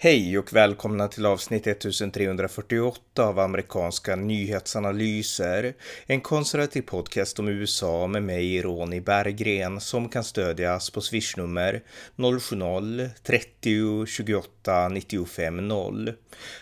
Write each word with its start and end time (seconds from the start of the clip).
Hej 0.00 0.38
och 0.38 0.52
välkomna 0.52 1.08
till 1.08 1.26
avsnitt 1.26 1.66
1348 1.66 3.24
av 3.24 3.38
amerikanska 3.38 4.16
nyhetsanalyser. 4.16 5.74
En 6.06 6.20
konservativ 6.20 6.82
podcast 6.82 7.38
om 7.38 7.48
USA 7.48 8.06
med 8.06 8.22
mig, 8.22 8.62
Ronny 8.62 9.00
Berggren, 9.00 9.80
som 9.80 10.08
kan 10.08 10.24
stödjas 10.24 10.90
på 10.90 11.00
swishnummer 11.00 11.82
070-30 12.16 14.06
28 14.06 14.88
95 14.88 15.68
0. 15.68 16.12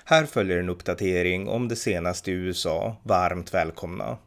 Här 0.05 0.27
följer 0.27 0.59
en 0.59 0.69
uppdatering 0.69 1.49
om 1.49 1.69
det 1.69 1.77
senaste 1.77 2.31
i 2.31 2.35
USA. 2.35 2.97
Varmt 3.03 3.55
välkomna! 3.55 4.19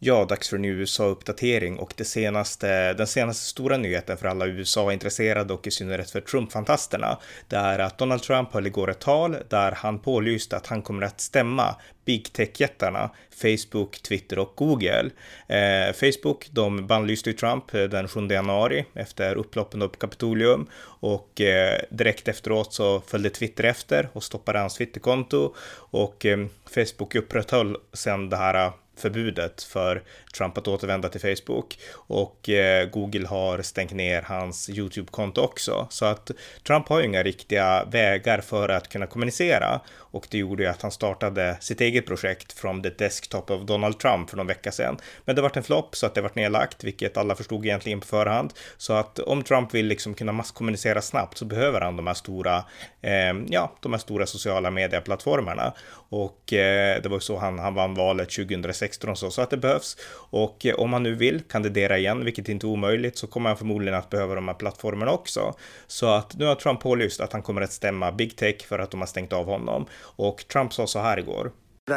Ja, 0.00 0.24
dags 0.24 0.48
för 0.48 0.56
en 0.56 0.64
USA-uppdatering 0.64 1.78
och 1.78 1.94
det 1.96 2.04
senaste, 2.04 2.92
den 2.92 3.06
senaste 3.06 3.44
stora 3.44 3.76
nyheten 3.76 4.16
för 4.16 4.28
alla 4.28 4.46
USA-intresserade 4.46 5.54
och 5.54 5.66
i 5.66 5.70
synnerhet 5.70 6.10
för 6.10 6.20
Trump-fantasterna, 6.20 7.18
det 7.48 7.56
är 7.56 7.78
att 7.78 7.98
Donald 7.98 8.22
Trump 8.22 8.52
höll 8.52 8.66
igår 8.66 8.90
ett 8.90 8.98
tal 8.98 9.36
där 9.48 9.72
han 9.72 9.98
pålyste 9.98 10.56
att 10.56 10.66
han 10.66 10.82
kommer 10.82 11.06
att 11.06 11.20
stämma 11.20 11.76
big 12.04 12.32
tech-jättarna 12.32 13.10
Facebook, 13.30 14.02
Twitter 14.02 14.38
och 14.38 14.52
Google. 14.56 15.10
Eh, 15.48 15.92
Facebook, 15.92 16.48
de 16.50 16.86
bannlyste 16.86 17.32
Trump 17.32 17.74
eh, 17.74 17.82
den 17.82 18.08
7 18.08 18.28
januari 18.28 18.84
efter 18.94 19.34
upploppen 19.34 19.82
upp 19.82 19.98
Kapitolium 19.98 20.66
och 21.00 21.40
eh, 21.40 21.80
direkt 21.90 22.28
efteråt 22.28 22.74
så 22.74 23.00
följde 23.00 23.30
Twitter 23.30 23.64
efter 23.64 24.08
och 24.12 24.24
stoppade 24.24 24.58
hans 24.58 24.74
Twitterkonto 24.74 25.54
och 25.90 26.26
eh, 26.26 26.46
Facebook 26.74 27.14
upprätthöll 27.14 27.76
sedan 27.92 28.30
det 28.30 28.36
här 28.36 28.66
eh, 28.66 28.72
förbudet 29.00 29.62
för 29.62 30.02
Trump 30.36 30.58
att 30.58 30.68
återvända 30.68 31.08
till 31.08 31.20
Facebook 31.20 31.78
och 31.94 32.48
eh, 32.48 32.88
Google 32.88 33.26
har 33.26 33.62
stängt 33.62 33.92
ner 33.92 34.22
hans 34.22 34.70
YouTube-konto 34.70 35.40
också. 35.40 35.86
Så 35.90 36.04
att 36.04 36.30
Trump 36.66 36.88
har 36.88 36.98
ju 36.98 37.06
inga 37.06 37.22
riktiga 37.22 37.84
vägar 37.84 38.40
för 38.40 38.68
att 38.68 38.88
kunna 38.88 39.06
kommunicera 39.06 39.80
och 40.10 40.26
det 40.30 40.38
gjorde 40.38 40.62
ju 40.62 40.68
att 40.68 40.82
han 40.82 40.90
startade 40.90 41.56
sitt 41.60 41.80
eget 41.80 42.06
projekt 42.06 42.52
From 42.52 42.82
the 42.82 42.90
Desktop 42.90 43.50
of 43.50 43.62
Donald 43.62 43.98
Trump 43.98 44.30
för 44.30 44.36
någon 44.36 44.46
vecka 44.46 44.72
sedan. 44.72 44.96
Men 45.24 45.36
det 45.36 45.42
vart 45.42 45.56
en 45.56 45.62
flopp 45.62 45.96
så 45.96 46.06
att 46.06 46.14
det 46.14 46.20
vart 46.20 46.34
nedlagt, 46.34 46.84
vilket 46.84 47.16
alla 47.16 47.34
förstod 47.34 47.64
egentligen 47.64 48.00
på 48.00 48.06
förhand. 48.06 48.52
Så 48.76 48.92
att 48.92 49.18
om 49.18 49.42
Trump 49.42 49.74
vill 49.74 49.86
liksom 49.86 50.14
kunna 50.14 50.32
masskommunicera 50.32 51.02
snabbt 51.02 51.38
så 51.38 51.44
behöver 51.44 51.80
han 51.80 51.96
de 51.96 52.06
här 52.06 52.14
stora, 52.14 52.64
eh, 53.00 53.34
ja, 53.48 53.72
de 53.80 53.92
här 53.92 53.98
stora 53.98 54.26
sociala 54.26 54.70
medieplattformarna. 54.70 55.72
Och 56.10 56.52
eh, 56.52 57.02
det 57.02 57.08
var 57.08 57.16
ju 57.16 57.20
så 57.20 57.38
han, 57.38 57.58
han 57.58 57.74
vann 57.74 57.94
valet 57.94 58.30
2016 58.30 58.87
och 58.96 59.18
så, 59.18 59.30
så 59.30 59.42
att 59.42 59.50
det 59.50 59.56
behövs. 59.56 59.96
Och 60.30 60.66
eh, 60.66 60.74
om 60.74 60.92
han 60.92 61.02
nu 61.02 61.14
vill 61.14 61.40
kandidera 61.40 61.98
igen, 61.98 62.24
vilket 62.24 62.48
inte 62.48 62.66
är 62.66 62.68
omöjligt, 62.68 63.18
så 63.18 63.26
kommer 63.26 63.50
han 63.50 63.56
förmodligen 63.56 63.98
att 63.98 64.10
behöva 64.10 64.34
de 64.34 64.48
här 64.48 64.54
plattformarna 64.54 65.12
också. 65.12 65.54
Så 65.86 66.06
att 66.06 66.36
nu 66.36 66.44
har 66.44 66.54
Trump 66.54 66.80
pålyst 66.80 67.20
att 67.20 67.32
han 67.32 67.42
kommer 67.42 67.62
att 67.62 67.72
stämma 67.72 68.12
Big 68.12 68.36
Tech 68.36 68.66
för 68.66 68.78
att 68.78 68.90
de 68.90 69.00
har 69.00 69.06
stängt 69.06 69.32
av 69.32 69.46
honom. 69.46 69.86
Och 70.00 70.44
Trump 70.48 70.72
sa 70.72 70.86
så 70.86 70.98
här 70.98 71.18
igår. 71.18 71.50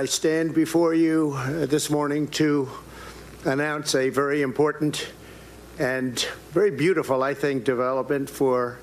I 0.04 0.08
stand 0.08 0.54
before 0.54 0.96
you 0.96 1.34
eh, 1.34 1.70
this 1.70 1.90
morning 1.90 2.28
to 2.28 2.68
announce 3.46 3.96
a 3.96 4.10
very 4.10 4.42
important 4.42 5.08
and 5.80 6.26
very 6.54 6.72
beautiful, 6.72 7.24
I 7.32 7.36
think, 7.36 7.66
development 7.66 8.30
for 8.30 8.78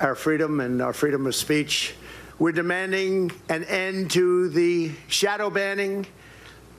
our 0.00 0.14
freedom 0.14 0.60
and 0.60 0.82
our 0.82 0.92
freedom 0.92 1.26
of 1.26 1.34
speech. 1.34 1.94
We're 2.38 2.52
demanding 2.52 3.32
an 3.48 3.64
end 3.64 4.10
to 4.12 4.48
the 4.48 4.90
shadow 5.08 5.50
banning, 5.50 6.06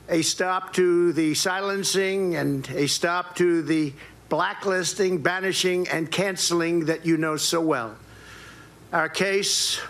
a 0.08 0.22
stop 0.22 0.72
to 0.74 1.12
the 1.12 1.34
silencing, 1.34 2.36
and 2.36 2.68
a 2.70 2.86
stop 2.86 3.36
to 3.36 3.62
the 3.62 3.92
blacklisting, 4.28 5.22
banishing, 5.22 5.88
and 5.88 6.10
canceling 6.10 6.86
that 6.86 7.06
you 7.06 7.16
know 7.16 7.36
so 7.36 7.60
well. 7.60 7.96
Our 8.92 9.08
case 9.08 9.80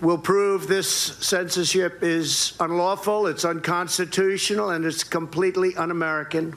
will 0.00 0.18
prove 0.18 0.66
this 0.66 0.90
censorship 0.90 2.02
is 2.02 2.54
unlawful, 2.58 3.26
it's 3.26 3.44
unconstitutional, 3.44 4.70
and 4.70 4.84
it's 4.84 5.04
completely 5.04 5.76
un 5.76 5.90
American. 5.90 6.56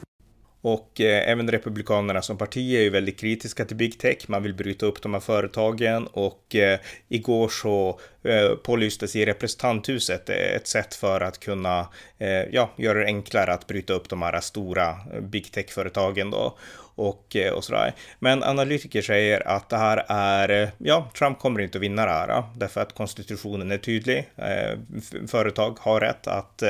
Och 0.64 1.00
eh, 1.00 1.30
även 1.30 1.50
Republikanerna 1.50 2.22
som 2.22 2.38
parti 2.38 2.74
är 2.76 2.80
ju 2.80 2.90
väldigt 2.90 3.20
kritiska 3.20 3.64
till 3.64 3.76
Big 3.76 3.98
Tech. 3.98 4.16
Man 4.28 4.42
vill 4.42 4.54
bryta 4.54 4.86
upp 4.86 5.02
de 5.02 5.14
här 5.14 5.20
företagen 5.20 6.06
och 6.06 6.54
eh, 6.54 6.78
igår 7.08 7.48
så 7.48 8.00
eh, 8.22 8.54
pålystes 8.54 9.16
i 9.16 9.26
representanthuset 9.26 10.30
ett 10.30 10.66
sätt 10.66 10.94
för 10.94 11.20
att 11.20 11.40
kunna 11.40 11.88
eh, 12.18 12.28
ja, 12.28 12.70
göra 12.76 12.98
det 12.98 13.04
enklare 13.04 13.52
att 13.52 13.66
bryta 13.66 13.92
upp 13.92 14.08
de 14.08 14.22
här 14.22 14.40
stora 14.40 14.88
eh, 14.88 15.20
Big 15.20 15.52
Tech-företagen 15.52 16.30
då 16.30 16.58
och, 16.94 17.36
eh, 17.36 17.52
och 17.52 17.64
sådär. 17.64 17.92
Men 18.18 18.42
analytiker 18.42 19.02
säger 19.02 19.48
att 19.48 19.68
det 19.68 19.76
här 19.76 20.04
är, 20.08 20.70
ja, 20.78 21.10
Trump 21.18 21.38
kommer 21.38 21.60
inte 21.60 21.78
att 21.78 21.82
vinna 21.82 22.06
det 22.06 22.12
här, 22.12 22.42
därför 22.56 22.80
att 22.80 22.94
konstitutionen 22.94 23.70
är 23.70 23.78
tydlig. 23.78 24.28
Företag 25.28 25.78
har 25.80 26.00
rätt 26.00 26.26
att 26.26 26.62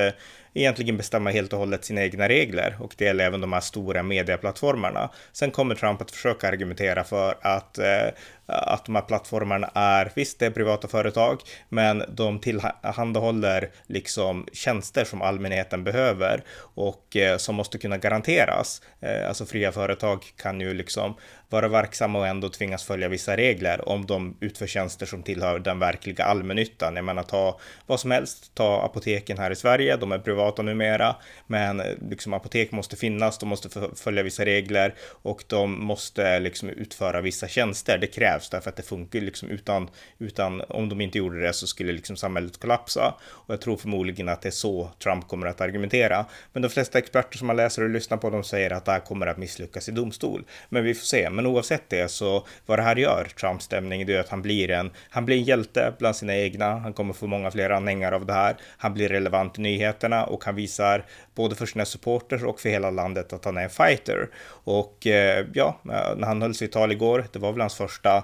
egentligen 0.55 0.97
bestämma 0.97 1.31
helt 1.31 1.53
och 1.53 1.59
hållet 1.59 1.85
sina 1.85 2.03
egna 2.03 2.29
regler 2.29 2.77
och 2.81 2.95
det 2.99 3.05
gäller 3.05 3.25
även 3.25 3.41
de 3.41 3.53
här 3.53 3.61
stora 3.61 4.03
medieplattformarna. 4.03 5.11
Sen 5.33 5.51
kommer 5.51 5.75
Trump 5.75 6.03
att 6.03 6.11
försöka 6.11 6.49
argumentera 6.49 7.05
för 7.05 7.35
att 7.41 7.79
eh, 7.79 8.09
att 8.47 8.85
de 8.85 8.95
här 8.95 9.03
plattformarna 9.03 9.71
är, 9.75 10.13
visst 10.15 10.39
det 10.39 10.47
är 10.47 10.51
privata 10.51 10.89
företag, 10.89 11.41
men 11.69 12.03
de 12.09 12.41
tillhandahåller 12.41 13.71
liksom 13.87 14.47
tjänster 14.53 15.05
som 15.05 15.23
allmänheten 15.23 15.85
behöver 15.85 16.45
och 16.59 17.17
eh, 17.17 17.37
som 17.37 17.55
måste 17.55 17.79
kunna 17.79 17.99
garanteras. 17.99 18.83
Eh, 19.01 19.29
alltså 19.29 19.47
fria 19.47 19.73
företag 19.73 20.25
kan 20.37 20.61
ju 20.61 20.75
liksom 20.75 21.15
vara 21.55 21.69
verksamma 21.69 22.19
och 22.19 22.27
ändå 22.27 22.49
tvingas 22.49 22.85
följa 22.85 23.09
vissa 23.09 23.37
regler 23.37 23.89
om 23.89 24.07
de 24.07 24.37
utför 24.41 24.67
tjänster 24.67 25.07
som 25.07 25.23
tillhör 25.23 25.59
den 25.59 25.79
verkliga 25.79 26.25
allmännyttan. 26.25 26.97
Jag 26.97 27.05
menar 27.05 27.23
ta 27.23 27.61
vad 27.87 28.01
som 28.01 28.11
helst, 28.11 28.55
ta 28.55 28.83
apoteken 28.83 29.39
här 29.39 29.51
i 29.51 29.57
Sverige, 29.57 29.97
de 29.97 30.13
är 30.13 30.19
privata 30.19 30.63
numera, 30.63 31.17
men 31.47 31.81
eh, 31.81 31.87
liksom 32.11 32.35
apotek 32.35 32.73
måste 32.73 32.97
finnas, 32.97 33.39
de 33.39 33.49
måste 33.49 33.69
följa 33.97 34.23
vissa 34.23 34.45
regler 34.45 34.95
och 35.23 35.45
de 35.47 35.85
måste 35.85 36.41
liksom 36.41 36.69
utföra 36.69 37.21
vissa 37.21 37.49
tjänster. 37.49 37.99
Det 37.99 38.07
krävs 38.07 38.34
krävs 38.35 38.51
därför 38.51 38.71
att 38.71 38.77
det 38.77 38.83
funkar 38.83 39.21
liksom 39.21 39.49
utan, 39.49 39.91
utan 40.19 40.61
om 40.69 40.89
de 40.89 41.01
inte 41.01 41.19
gjorde 41.19 41.41
det 41.41 41.53
så 41.53 41.67
skulle 41.67 41.93
liksom 41.93 42.17
samhället 42.17 42.61
kollapsa. 42.61 43.15
Och 43.23 43.55
jag 43.55 43.61
tror 43.61 43.77
förmodligen 43.77 44.29
att 44.29 44.43
det 44.43 44.49
är 44.49 44.51
så 44.51 44.91
Trump 45.03 45.29
kommer 45.29 45.47
att 45.47 45.61
argumentera. 45.61 46.27
Men 46.53 46.63
de 46.63 46.69
flesta 46.69 46.99
experter 46.99 47.39
som 47.39 47.47
man 47.47 47.57
läser 47.57 47.83
och 47.83 47.91
lyssnar 47.91 48.19
på, 48.19 48.31
de 48.31 48.45
säger 48.45 48.71
att 48.71 48.85
det 48.85 48.93
här 48.93 49.01
kommer 49.01 49.27
att 49.27 49.39
misslyckas 49.39 49.89
i 49.89 49.93
domstol. 49.93 50.45
Men 50.69 50.85
vi 50.85 50.95
får 50.95 51.07
se. 51.07 51.31
Men 51.31 51.47
oavsett 51.47 51.91
det 51.91 52.11
så 52.11 52.47
vad 52.67 52.79
det 52.79 52.83
här 52.83 52.97
gör, 52.97 53.29
Trumps 53.41 53.65
stämning, 53.65 54.07
det 54.07 54.15
är 54.15 54.21
att 54.21 54.29
han 54.29 54.43
blir 54.43 54.71
en, 54.71 54.91
han 55.11 55.25
blir 55.25 55.37
en 55.37 55.45
hjälte 55.45 55.93
bland 55.99 56.17
sina 56.17 56.37
egna. 56.37 56.79
Han 56.79 56.93
kommer 56.93 57.15
få 57.15 57.27
många 57.27 57.51
fler 57.51 57.71
anhängare 57.71 58.15
av 58.15 58.27
det 58.27 58.33
här. 58.33 58.57
Han 58.77 58.95
blir 58.95 59.09
relevant 59.09 59.59
i 59.59 59.63
nyheterna 59.63 60.25
och 60.25 60.45
han 60.45 60.55
visar 60.55 61.05
både 61.35 61.55
för 61.55 61.67
sina 61.67 61.85
supporters 61.85 62.43
och 62.43 62.61
för 62.61 62.69
hela 62.69 62.91
landet 62.91 63.33
att 63.33 63.45
han 63.45 63.57
är 63.57 63.63
en 63.63 63.71
fighter. 63.71 64.29
Och 64.65 65.07
eh, 65.07 65.47
ja, 65.53 65.81
när 65.83 66.27
han 66.27 66.43
höll 66.43 66.55
sitt 66.55 66.73
tal 66.73 66.93
igår, 66.93 67.25
det 67.33 67.39
var 67.39 67.53
väl 67.53 67.61
hans 67.61 67.75
första 67.75 68.24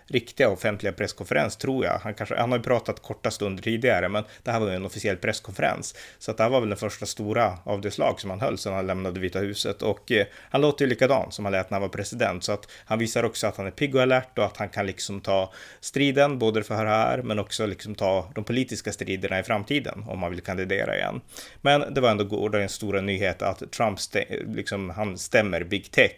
riktiga 0.11 0.49
offentliga 0.49 0.93
presskonferens 0.93 1.57
tror 1.57 1.85
jag. 1.85 1.99
Han, 2.03 2.13
kanske, 2.13 2.35
han 2.35 2.51
har 2.51 2.57
ju 2.57 2.63
pratat 2.63 3.01
korta 3.01 3.31
stunder 3.31 3.63
tidigare, 3.63 4.09
men 4.09 4.23
det 4.43 4.51
här 4.51 4.59
var 4.59 4.69
ju 4.69 4.75
en 4.75 4.85
officiell 4.85 5.17
presskonferens. 5.17 5.95
Så 6.19 6.31
att 6.31 6.37
det 6.37 6.43
här 6.43 6.49
var 6.49 6.59
väl 6.59 6.69
den 6.69 6.77
första 6.77 7.05
stora 7.05 7.57
av 7.63 7.81
det 7.81 7.91
slag 7.91 8.19
som 8.19 8.29
han 8.29 8.41
höll 8.41 8.57
sedan 8.57 8.73
han 8.73 8.87
lämnade 8.87 9.19
Vita 9.19 9.39
huset. 9.39 9.81
Och 9.81 10.11
eh, 10.11 10.25
han 10.49 10.61
låter 10.61 10.85
ju 10.85 10.89
likadan 10.89 11.31
som 11.31 11.45
han 11.45 11.51
lät 11.51 11.69
när 11.69 11.75
han 11.75 11.81
var 11.81 11.89
president. 11.89 12.43
Så 12.43 12.51
att 12.51 12.67
han 12.85 12.99
visar 12.99 13.23
också 13.23 13.47
att 13.47 13.57
han 13.57 13.67
är 13.67 13.71
pigg 13.71 13.95
och 13.95 14.01
alert 14.01 14.37
och 14.37 14.45
att 14.45 14.57
han 14.57 14.69
kan 14.69 14.85
liksom 14.85 15.21
ta 15.21 15.53
striden, 15.79 16.39
både 16.39 16.63
för 16.63 16.85
det 16.85 16.89
här, 16.89 17.21
men 17.21 17.39
också 17.39 17.65
liksom 17.65 17.95
ta 17.95 18.31
de 18.35 18.43
politiska 18.43 18.91
striderna 18.91 19.39
i 19.39 19.43
framtiden 19.43 20.03
om 20.07 20.19
man 20.19 20.31
vill 20.31 20.41
kandidera 20.41 20.97
igen. 20.97 21.21
Men 21.61 21.93
det 21.93 22.01
var 22.01 22.09
ändå 22.09 22.23
gårdagens 22.23 22.73
stora 22.73 23.01
nyhet 23.01 23.41
att 23.41 23.71
Trump 23.71 23.99
liksom, 24.47 24.89
han 24.89 25.17
stämmer 25.17 25.63
Big 25.63 25.91
Tech. 25.91 26.11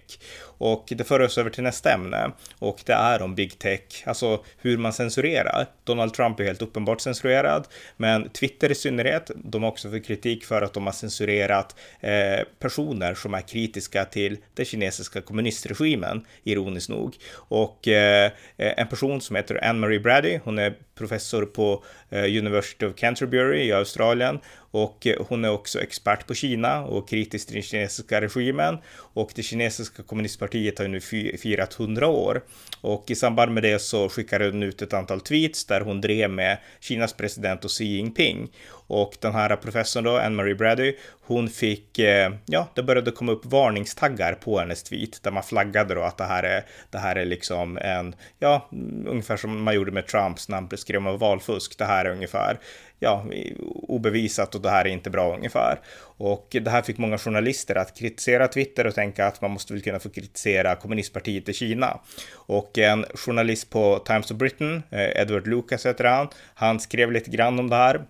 Och 0.57 0.85
det 0.87 1.03
för 1.03 1.19
oss 1.19 1.37
över 1.37 1.49
till 1.49 1.63
nästa 1.63 1.93
ämne 1.93 2.31
och 2.59 2.81
det 2.85 2.93
är 2.93 3.21
om 3.21 3.35
Big 3.35 3.59
Tech, 3.59 3.82
alltså 4.05 4.43
hur 4.57 4.77
man 4.77 4.93
censurerar. 4.93 5.65
Donald 5.83 6.13
Trump 6.13 6.39
är 6.39 6.43
helt 6.43 6.61
uppenbart 6.61 7.01
censurerad, 7.01 7.67
men 7.97 8.29
Twitter 8.29 8.71
i 8.71 8.75
synnerhet, 8.75 9.31
de 9.35 9.63
har 9.63 9.69
också 9.69 9.91
fått 9.91 10.05
kritik 10.05 10.45
för 10.45 10.61
att 10.61 10.73
de 10.73 10.85
har 10.85 10.93
censurerat 10.93 11.75
eh, 11.99 12.39
personer 12.59 13.13
som 13.13 13.33
är 13.33 13.41
kritiska 13.41 14.05
till 14.05 14.37
den 14.53 14.65
kinesiska 14.65 15.21
kommunistregimen, 15.21 16.25
ironiskt 16.43 16.89
nog. 16.89 17.15
Och 17.35 17.87
eh, 17.87 18.31
en 18.57 18.87
person 18.87 19.21
som 19.21 19.35
heter 19.35 19.63
Anne-Marie 19.63 19.99
Brady, 19.99 20.39
hon 20.43 20.59
är 20.59 20.73
professor 20.95 21.45
på 21.45 21.83
eh, 22.09 22.23
University 22.23 22.85
of 22.85 22.95
Canterbury 22.95 23.67
i 23.67 23.71
Australien. 23.71 24.39
Och 24.55 25.07
eh, 25.07 25.25
hon 25.27 25.45
är 25.45 25.51
också 25.51 25.81
expert 25.81 26.27
på 26.27 26.33
Kina 26.33 26.83
och 26.83 27.09
kritisk 27.09 27.47
till 27.47 27.55
den 27.55 27.63
kinesiska 27.63 28.21
regimen. 28.21 28.77
Och 28.95 29.31
det 29.35 29.43
kinesiska 29.43 30.03
kommunistpartiet 30.03 30.79
har 30.79 30.87
nu 30.87 30.99
firat 31.37 31.79
100 31.79 32.07
år. 32.07 32.43
Och 32.81 33.03
i 33.07 33.15
samband 33.15 33.53
med 33.53 33.63
det 33.63 33.79
så 33.79 34.09
skickade 34.09 34.45
hon 34.45 34.63
ut 34.63 34.81
ett 34.81 34.93
antal 34.93 35.21
tweets 35.21 35.65
där 35.65 35.81
hon 35.81 36.01
drev 36.01 36.29
med 36.29 36.57
Kinas 36.79 37.13
president 37.13 37.65
och 37.65 37.71
Xi 37.71 37.85
Jinping. 37.85 38.49
Och 38.93 39.17
den 39.19 39.33
här 39.33 39.55
professorn 39.55 40.03
då, 40.03 40.17
Anne-Marie 40.17 40.55
Brady, 40.55 40.95
hon 41.21 41.49
fick, 41.49 41.99
eh, 41.99 42.33
ja, 42.45 42.67
det 42.75 42.83
började 42.83 43.11
komma 43.11 43.31
upp 43.31 43.45
varningstaggar 43.45 44.33
på 44.33 44.59
hennes 44.59 44.83
tweet 44.83 45.23
där 45.23 45.31
man 45.31 45.43
flaggade 45.43 45.95
då 45.95 46.01
att 46.01 46.17
det 46.17 46.23
här 46.23 46.43
är, 46.43 46.65
det 46.89 46.97
här 46.97 47.15
är 47.15 47.25
liksom 47.25 47.77
en, 47.77 48.15
ja, 48.39 48.69
ungefär 49.07 49.37
som 49.37 49.63
man 49.63 49.75
gjorde 49.75 49.91
med 49.91 50.07
Trumps 50.07 50.49
när 50.49 50.55
han 50.55 50.67
beskrev 50.67 51.07
om 51.07 51.17
valfusk. 51.17 51.77
Det 51.77 51.85
här 51.85 52.05
är 52.05 52.09
ungefär, 52.09 52.59
ja, 52.99 53.25
obevisat 53.73 54.55
och 54.55 54.61
det 54.61 54.69
här 54.69 54.85
är 54.85 54.89
inte 54.89 55.09
bra 55.09 55.35
ungefär. 55.35 55.79
Och 56.17 56.47
det 56.51 56.69
här 56.69 56.81
fick 56.81 56.97
många 56.97 57.17
journalister 57.17 57.75
att 57.75 57.97
kritisera 57.97 58.47
Twitter 58.47 58.87
och 58.87 58.95
tänka 58.95 59.27
att 59.27 59.41
man 59.41 59.51
måste 59.51 59.73
väl 59.73 59.81
kunna 59.81 59.99
få 59.99 60.09
kritisera 60.09 60.75
kommunistpartiet 60.75 61.49
i 61.49 61.53
Kina. 61.53 61.99
Och 62.33 62.77
en 62.77 63.05
journalist 63.15 63.69
på 63.69 63.99
Times 64.05 64.31
of 64.31 64.37
Britain, 64.37 64.83
eh, 64.89 65.21
Edward 65.21 65.47
Lucas 65.47 65.85
heter 65.85 66.03
han, 66.03 66.27
han 66.53 66.79
skrev 66.79 67.11
lite 67.11 67.29
grann 67.29 67.59
om 67.59 67.69
det 67.69 67.75
här. 67.75 68.01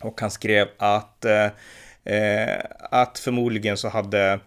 Och 0.00 0.20
han 0.20 0.30
skrev 0.30 0.68
att, 0.78 1.24
eh, 1.24 1.48
eh 2.04 2.60
att 2.90 3.18
förmodligen 3.18 3.76
så 3.76 3.88
hade 3.88 4.40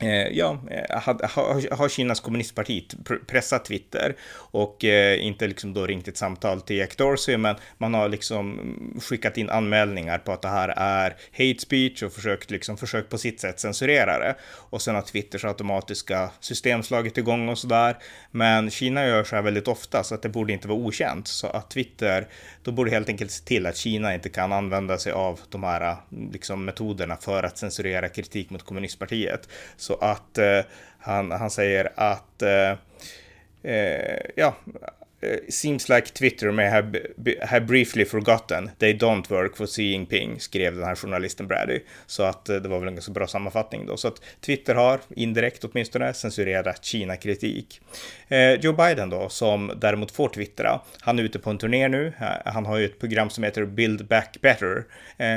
Eh, 0.00 0.28
ja, 0.28 0.58
eh, 0.70 1.00
har, 1.28 1.76
har 1.76 1.88
Kinas 1.88 2.20
kommunistparti 2.20 2.84
pressat 3.26 3.64
Twitter 3.64 4.16
och 4.32 4.84
eh, 4.84 5.26
inte 5.26 5.46
liksom 5.46 5.74
då 5.74 5.86
ringt 5.86 6.08
ett 6.08 6.16
samtal 6.16 6.60
till 6.60 6.76
Jack 6.76 6.96
Dorsey, 6.96 7.36
men 7.36 7.56
man 7.78 7.94
har 7.94 8.08
liksom 8.08 8.60
skickat 9.02 9.36
in 9.36 9.50
anmälningar 9.50 10.18
på 10.18 10.32
att 10.32 10.42
det 10.42 10.48
här 10.48 10.68
är 10.76 11.16
hate 11.32 11.60
speech 11.60 12.02
och 12.02 12.12
försökt 12.12 12.50
liksom 12.50 12.76
försökt 12.76 13.10
på 13.10 13.18
sitt 13.18 13.40
sätt 13.40 13.60
censurera 13.60 14.18
det. 14.18 14.34
Och 14.70 14.82
sen 14.82 14.94
har 14.94 15.02
Twitters 15.02 15.44
automatiska 15.44 16.30
system 16.40 16.82
slagit 16.82 17.18
igång 17.18 17.48
och 17.48 17.58
sådär. 17.58 17.96
Men 18.30 18.70
Kina 18.70 19.06
gör 19.06 19.24
så 19.24 19.36
här 19.36 19.42
väldigt 19.42 19.68
ofta 19.68 20.04
så 20.04 20.14
att 20.14 20.22
det 20.22 20.28
borde 20.28 20.52
inte 20.52 20.68
vara 20.68 20.78
okänt. 20.78 21.28
Så 21.28 21.46
att 21.46 21.70
Twitter, 21.70 22.28
då 22.62 22.72
borde 22.72 22.90
helt 22.90 23.08
enkelt 23.08 23.30
se 23.30 23.44
till 23.44 23.66
att 23.66 23.76
Kina 23.76 24.14
inte 24.14 24.28
kan 24.28 24.52
använda 24.52 24.98
sig 24.98 25.12
av 25.12 25.40
de 25.48 25.64
här 25.64 25.96
mm, 26.12 26.30
liksom, 26.32 26.64
metoderna 26.64 27.16
för 27.16 27.42
att 27.42 27.58
censurera 27.58 28.08
kritik 28.08 28.50
mot 28.50 28.62
kommunistpartiet. 28.62 29.48
Så 29.76 29.87
så 29.88 29.94
att 29.94 30.38
eh, 30.38 30.60
han, 30.98 31.30
han 31.30 31.50
säger 31.50 31.92
att 31.96 32.42
eh, 32.42 32.70
eh, 33.72 34.20
ja, 34.36 34.54
Eh, 35.20 35.38
seems 35.48 35.88
like 35.88 36.14
Twitter 36.14 36.50
may 36.50 36.68
have, 36.68 37.00
have 37.42 37.66
briefly 37.66 38.04
forgotten. 38.04 38.70
They 38.78 38.92
don't 38.92 39.30
work 39.30 39.56
for 39.56 39.66
Xi 39.66 39.82
Jinping, 39.82 40.40
skrev 40.40 40.74
den 40.74 40.84
här 40.84 40.94
journalisten 40.94 41.46
Brady. 41.46 41.80
Så 42.06 42.22
att 42.22 42.48
eh, 42.48 42.56
det 42.56 42.68
var 42.68 42.78
väl 42.78 42.88
en 42.88 42.94
ganska 42.94 43.12
bra 43.12 43.26
sammanfattning 43.26 43.86
då. 43.86 43.96
Så 43.96 44.08
att 44.08 44.22
Twitter 44.40 44.74
har, 44.74 45.00
indirekt 45.08 45.64
åtminstone, 45.64 46.14
censurerat 46.14 46.84
Kina-kritik. 46.84 47.80
Eh, 48.28 48.52
Joe 48.52 48.72
Biden 48.72 49.10
då, 49.10 49.28
som 49.28 49.72
däremot 49.76 50.10
får 50.10 50.28
twittra, 50.28 50.80
han 51.00 51.18
är 51.18 51.22
ute 51.22 51.38
på 51.38 51.50
en 51.50 51.58
turné 51.58 51.88
nu. 51.88 52.12
Eh, 52.20 52.52
han 52.52 52.66
har 52.66 52.76
ju 52.76 52.84
ett 52.84 53.00
program 53.00 53.30
som 53.30 53.44
heter 53.44 53.64
Build 53.64 54.06
Back 54.06 54.38
Better, 54.40 54.84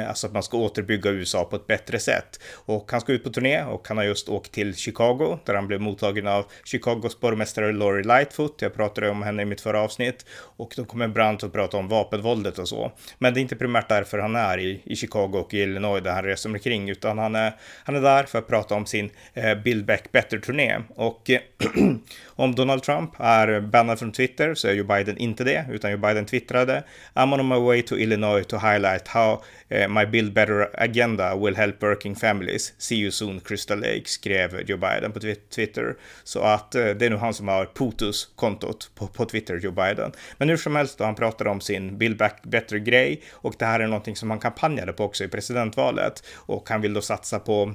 alltså 0.08 0.28
att 0.28 0.34
man 0.34 0.44
ska 0.44 0.58
återbygga 0.58 1.10
USA 1.10 1.44
på 1.44 1.56
ett 1.56 1.68
bättre 1.68 2.00
sätt. 2.00 2.40
Och 2.54 2.92
han 2.92 3.02
ska 3.02 3.14
ut 3.14 3.24
på 3.24 3.30
turné 3.30 3.64
och 3.64 3.88
han 3.88 3.98
har 3.98 4.04
just 4.04 4.30
åkt 4.30 4.52
till 4.52 4.76
Chicago, 4.76 5.40
där 5.46 5.54
han 5.54 5.68
blev 5.68 5.82
mottagen 5.82 6.28
av 6.28 6.46
Chicagos 6.64 7.20
borgmästare 7.20 7.72
Lori 7.72 8.04
Lightfoot. 8.04 8.62
Jag 8.62 8.74
pratade 8.74 9.10
om 9.10 9.24
henne 9.24 9.42
i 9.42 9.46
mitt 9.46 9.62
förra 9.62 9.71
avsnitt 9.74 10.26
och 10.58 10.74
då 10.76 10.86
kommer 10.86 11.08
Brandt 11.08 11.44
att 11.44 11.54
prata 11.54 11.78
om 11.78 11.88
vapenvåldet 11.88 12.60
och 12.60 12.68
så. 12.68 12.92
Men 13.18 13.34
det 13.34 13.40
är 13.40 13.42
inte 13.42 13.56
primärt 13.56 13.90
därför 13.90 14.20
han 14.20 14.36
är 14.36 14.58
i, 14.58 14.82
i 14.84 14.96
Chicago 14.96 15.32
och 15.34 15.54
i 15.54 15.62
Illinois 15.62 16.04
där 16.04 16.14
han 16.14 16.24
reser 16.24 16.50
omkring, 16.50 16.90
utan 16.90 17.18
han 17.18 17.36
är, 17.36 17.54
han 17.84 17.96
är 17.96 18.02
där 18.02 18.24
för 18.24 18.40
att 18.40 18.48
prata 18.48 18.76
om 18.76 18.86
sin 18.86 19.10
eh, 19.34 19.56
Build 19.56 19.86
Back 19.86 20.12
Better-turné. 20.12 20.78
Och 20.96 21.30
eh, 21.30 21.40
om 22.26 22.56
Donald 22.56 22.84
Trump 22.84 23.12
är 23.20 23.60
bannad 23.60 24.00
från 24.00 24.12
Twitter 24.12 24.56
så 24.56 24.68
är 24.68 24.74
ju 24.74 24.84
Biden 24.84 25.18
inte 25.18 25.44
det, 25.44 25.66
utan 25.72 25.92
ju 25.92 25.98
Biden 25.98 26.26
twittrade 26.26 26.84
I'm 27.14 27.40
on 27.40 27.48
my 27.48 27.60
way 27.60 27.82
to 27.82 27.98
Illinois 27.98 28.46
to 28.48 28.58
highlight 28.58 29.08
how 29.08 29.44
eh, 29.70 29.88
my 29.88 30.06
Build 30.06 30.34
Better 30.34 30.70
agenda 30.74 31.36
will 31.36 31.56
help 31.56 31.84
working 31.84 32.16
families. 32.16 32.74
See 32.78 32.96
you 32.96 33.12
soon, 33.12 33.40
Crystal 33.40 33.80
Lake, 33.80 34.06
skrev 34.06 34.62
Joe 34.68 34.78
Biden 34.78 35.12
på 35.12 35.20
Twitter. 35.56 35.96
Så 36.24 36.42
att 36.42 36.76
eh, 36.76 36.86
det 36.86 37.06
är 37.06 37.10
nu 37.10 37.16
han 37.16 37.34
som 37.34 37.48
har 37.48 37.66
POTUS-kontot 37.66 38.92
på, 38.96 39.08
på 39.08 39.26
Twitter, 39.26 39.60
Joe 39.64 39.72
Biden. 39.72 40.12
Men 40.38 40.50
hur 40.50 40.58
som 40.58 40.76
helst 40.76 40.98
då, 40.98 41.04
han 41.04 41.16
pratar 41.16 41.48
om 41.48 41.62
sin 41.62 41.98
Build 41.98 42.18
Back 42.18 42.44
Better-grej 42.44 43.22
och 43.32 43.56
det 43.60 43.66
här 43.66 43.80
är 43.80 43.88
någonting 43.88 44.16
som 44.16 44.30
han 44.30 44.40
kampanjade 44.40 44.94
på 44.94 45.04
också 45.04 45.24
i 45.24 45.28
presidentvalet 45.28 46.24
och 46.36 46.70
han 46.70 46.82
vill 46.82 46.94
då 46.94 47.02
satsa 47.02 47.40
på 47.40 47.74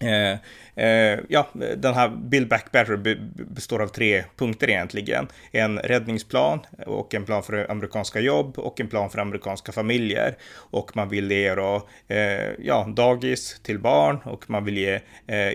Eh, 0.00 0.38
Eh, 0.80 1.18
ja, 1.28 1.48
den 1.76 1.94
här 1.94 2.08
Build 2.08 2.48
Back 2.48 2.72
Better 2.72 2.96
består 3.44 3.82
av 3.82 3.88
tre 3.88 4.24
punkter 4.36 4.70
egentligen. 4.70 5.28
En 5.52 5.78
räddningsplan 5.78 6.60
och 6.86 7.14
en 7.14 7.24
plan 7.24 7.42
för 7.42 7.70
amerikanska 7.70 8.20
jobb 8.20 8.58
och 8.58 8.80
en 8.80 8.88
plan 8.88 9.10
för 9.10 9.18
amerikanska 9.18 9.72
familjer. 9.72 10.36
Och 10.54 10.96
man 10.96 11.08
vill 11.08 11.30
ge 11.30 11.54
då, 11.54 11.88
eh, 12.08 12.50
ja, 12.58 12.92
dagis 12.96 13.60
till 13.62 13.78
barn 13.78 14.18
och 14.24 14.50
man 14.50 14.64
vill 14.64 14.78
ge 14.78 15.00
eh, 15.26 15.52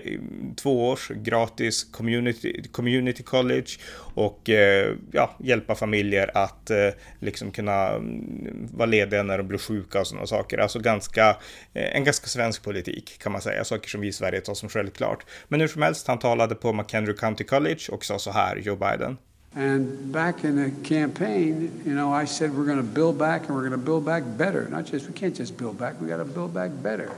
två 0.56 0.88
års 0.88 1.08
gratis 1.08 1.84
community, 1.84 2.62
community 2.72 3.22
college 3.22 3.70
och 4.14 4.50
eh, 4.50 4.94
ja, 5.12 5.36
hjälpa 5.38 5.74
familjer 5.74 6.30
att 6.34 6.70
eh, 6.70 6.88
liksom 7.20 7.50
kunna 7.50 7.88
mm, 7.88 8.68
vara 8.72 8.86
lediga 8.86 9.22
när 9.22 9.38
de 9.38 9.48
blir 9.48 9.58
sjuka 9.58 10.00
och 10.00 10.06
sådana 10.06 10.26
saker. 10.26 10.58
Alltså 10.58 10.78
ganska, 10.78 11.28
eh, 11.74 11.96
en 11.96 12.04
ganska 12.04 12.26
svensk 12.26 12.62
politik 12.62 13.18
kan 13.22 13.32
man 13.32 13.40
säga, 13.40 13.64
saker 13.64 13.88
som 13.88 14.00
vi 14.00 14.08
i 14.08 14.12
Sverige 14.12 14.40
tar 14.40 14.54
som 14.54 14.68
självklart. 14.68 15.15
Men 15.48 15.60
hur 15.60 15.68
som 15.68 15.82
helst, 15.82 16.06
han 16.06 16.18
talade 16.18 16.54
på 16.54 16.72
McHenry 16.72 17.16
County 17.16 17.44
College 17.44 17.80
och 17.92 18.04
sa 18.04 18.18
så 18.18 18.30
här, 18.30 18.56
Joe 18.56 18.76
Biden. 18.76 19.16
And 19.54 20.12
back 20.12 20.44
in 20.44 20.56
the 20.56 20.88
campaign, 20.88 21.70
you 21.86 21.94
know, 21.94 22.12
I 22.22 22.26
said 22.26 22.50
we're 22.50 22.66
going 22.66 22.76
to 22.76 22.94
build 22.94 23.18
back 23.18 23.48
and 23.48 23.56
we're 23.56 23.68
going 23.68 23.80
to 23.80 23.86
build 23.86 24.04
back 24.04 24.22
better. 24.36 24.68
Not 24.68 24.92
just, 24.92 25.08
we 25.08 25.14
can't 25.14 25.38
just 25.38 25.56
build 25.56 25.78
back, 25.78 25.94
we 26.00 26.08
got 26.08 26.18
to 26.18 26.24
build 26.24 26.52
back 26.52 26.70
better. 26.82 27.10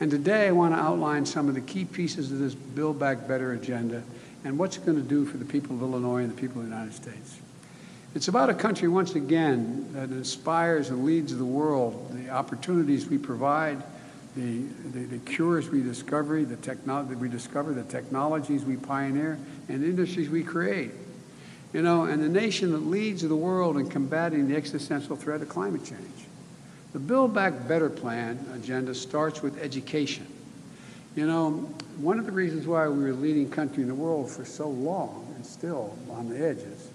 And 0.00 0.10
today 0.10 0.48
I 0.48 0.52
want 0.52 0.74
to 0.74 0.80
outline 0.80 1.26
some 1.26 1.48
of 1.48 1.54
the 1.54 1.60
key 1.60 1.84
pieces 1.84 2.32
of 2.32 2.38
this 2.38 2.54
Build 2.54 2.98
Back 2.98 3.28
Better 3.28 3.52
agenda 3.52 4.02
and 4.44 4.58
what's 4.58 4.76
it 4.76 4.84
going 4.84 4.96
to 4.96 5.08
do 5.08 5.24
for 5.24 5.36
the 5.36 5.44
people 5.44 5.76
of 5.76 5.82
Illinois 5.82 6.22
and 6.22 6.30
the 6.30 6.40
people 6.40 6.60
of 6.60 6.68
the 6.68 6.74
United 6.74 6.94
States. 6.94 7.38
It's 8.14 8.28
about 8.28 8.50
a 8.50 8.54
country, 8.54 8.88
once 8.88 9.14
again, 9.14 9.88
that 9.92 10.10
inspires 10.10 10.90
and 10.90 11.04
leads 11.04 11.36
the 11.36 11.44
world, 11.44 12.10
the 12.12 12.30
opportunities 12.30 13.06
we 13.06 13.16
provide 13.16 13.82
the, 14.36 14.62
the, 14.92 15.04
the, 15.04 15.18
cures 15.18 15.68
we 15.68 15.82
discover, 15.82 16.42
the 16.44 16.56
technology 16.56 17.14
we 17.14 17.28
discover, 17.28 17.74
the 17.74 17.82
technologies 17.84 18.64
we 18.64 18.76
pioneer, 18.76 19.38
and 19.68 19.82
the 19.82 19.86
industries 19.86 20.30
we 20.30 20.42
create. 20.42 20.90
You 21.72 21.82
know, 21.82 22.04
and 22.04 22.22
the 22.22 22.28
nation 22.28 22.72
that 22.72 22.86
leads 22.86 23.22
the 23.22 23.36
world 23.36 23.76
in 23.76 23.88
combating 23.88 24.48
the 24.48 24.56
existential 24.56 25.16
threat 25.16 25.42
of 25.42 25.48
climate 25.48 25.84
change. 25.84 26.26
The 26.92 26.98
Build 26.98 27.34
Back 27.34 27.66
Better 27.66 27.88
plan 27.88 28.44
agenda 28.54 28.94
starts 28.94 29.42
with 29.42 29.58
education. 29.58 30.26
You 31.14 31.26
know, 31.26 31.50
one 31.98 32.18
of 32.18 32.26
the 32.26 32.32
reasons 32.32 32.66
why 32.66 32.88
we 32.88 33.02
were 33.02 33.10
a 33.10 33.14
leading 33.14 33.50
country 33.50 33.82
in 33.82 33.88
the 33.88 33.94
world 33.94 34.30
for 34.30 34.44
so 34.44 34.68
long 34.68 35.32
and 35.36 35.44
still 35.44 35.96
on 36.10 36.28
the 36.28 36.42
edges 36.42 36.88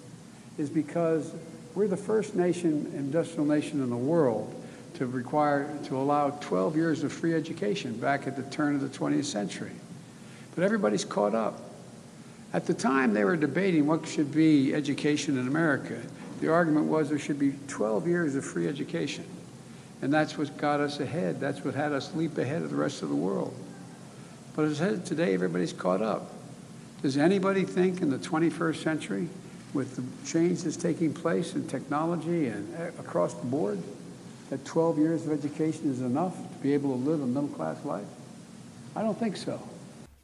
is 0.58 0.70
because 0.70 1.34
we're 1.76 1.88
the 1.88 1.98
first 1.98 2.36
nation, 2.36 2.92
industrial 2.96 3.46
nation 3.46 3.82
in 3.82 3.92
the 3.92 3.98
world 3.98 4.54
to 4.98 5.06
require 5.06 5.70
to 5.86 5.96
allow 5.96 6.32
12 6.32 6.75
years 6.75 7.04
of 7.04 7.13
free 7.13 7.34
education 7.36 7.96
back 7.98 8.25
at 8.25 8.36
the 8.36 8.44
turn 8.44 8.74
of 8.74 8.82
the 8.82 8.89
20th 8.89 9.25
century. 9.25 9.72
But 10.56 10.63
everybody's 10.63 11.06
caught 11.06 11.36
up. 11.36 11.62
At 12.51 12.66
the 12.66 12.74
time 12.74 13.13
they 13.13 13.24
were 13.24 13.38
debating 13.38 13.86
what 13.86 14.08
should 14.08 14.34
be 14.34 14.74
education 14.74 15.38
in 15.38 15.48
America, 15.48 16.01
the 16.42 16.51
argument 16.51 16.88
was 16.88 17.10
there 17.10 17.20
should 17.20 17.38
be 17.38 17.54
12 17.68 18.08
years 18.08 18.36
of 18.36 18.44
free 18.44 18.68
education. 18.68 19.25
And 20.01 20.12
that's 20.12 20.36
what 20.36 20.58
got 20.58 20.80
us 20.80 21.00
ahead. 21.00 21.39
That's 21.39 21.63
what 21.63 21.75
had 21.75 21.92
us 21.92 22.16
leap 22.16 22.38
ahead 22.39 22.63
of 22.63 22.72
the 22.72 22.75
rest 22.75 23.04
of 23.04 23.10
the 23.10 23.16
world. 23.16 23.54
But 24.56 24.66
as 24.66 24.82
I 24.82 24.89
said 24.89 25.06
today, 25.06 25.36
everybody's 25.36 25.74
caught 25.74 26.01
up. 26.01 26.32
Does 27.04 27.18
anybody 27.18 27.66
think 27.66 28.01
in 28.01 28.10
the 28.10 28.18
21st 28.18 28.77
century, 28.77 29.30
with 29.74 29.96
the 29.96 30.04
change 30.27 30.63
that's 30.63 30.77
taking 30.77 31.13
place 31.13 31.54
in 31.54 31.68
technology 31.68 32.48
and 32.48 32.75
uh, 32.75 32.86
across 33.00 33.36
the 33.36 33.46
board, 33.46 33.77
that 34.50 34.63
12 34.66 34.98
years 34.98 35.25
of 35.25 35.32
education 35.32 35.92
is 35.92 36.01
enough 36.01 36.36
to 36.36 36.63
be 36.63 36.74
able 36.74 36.92
to 36.98 37.04
live 37.04 37.22
a 37.22 37.27
middle 37.27 37.50
class 37.50 37.84
life? 37.84 38.08
I 38.96 39.01
don't 39.04 39.18
think 39.18 39.38
so. 39.38 39.62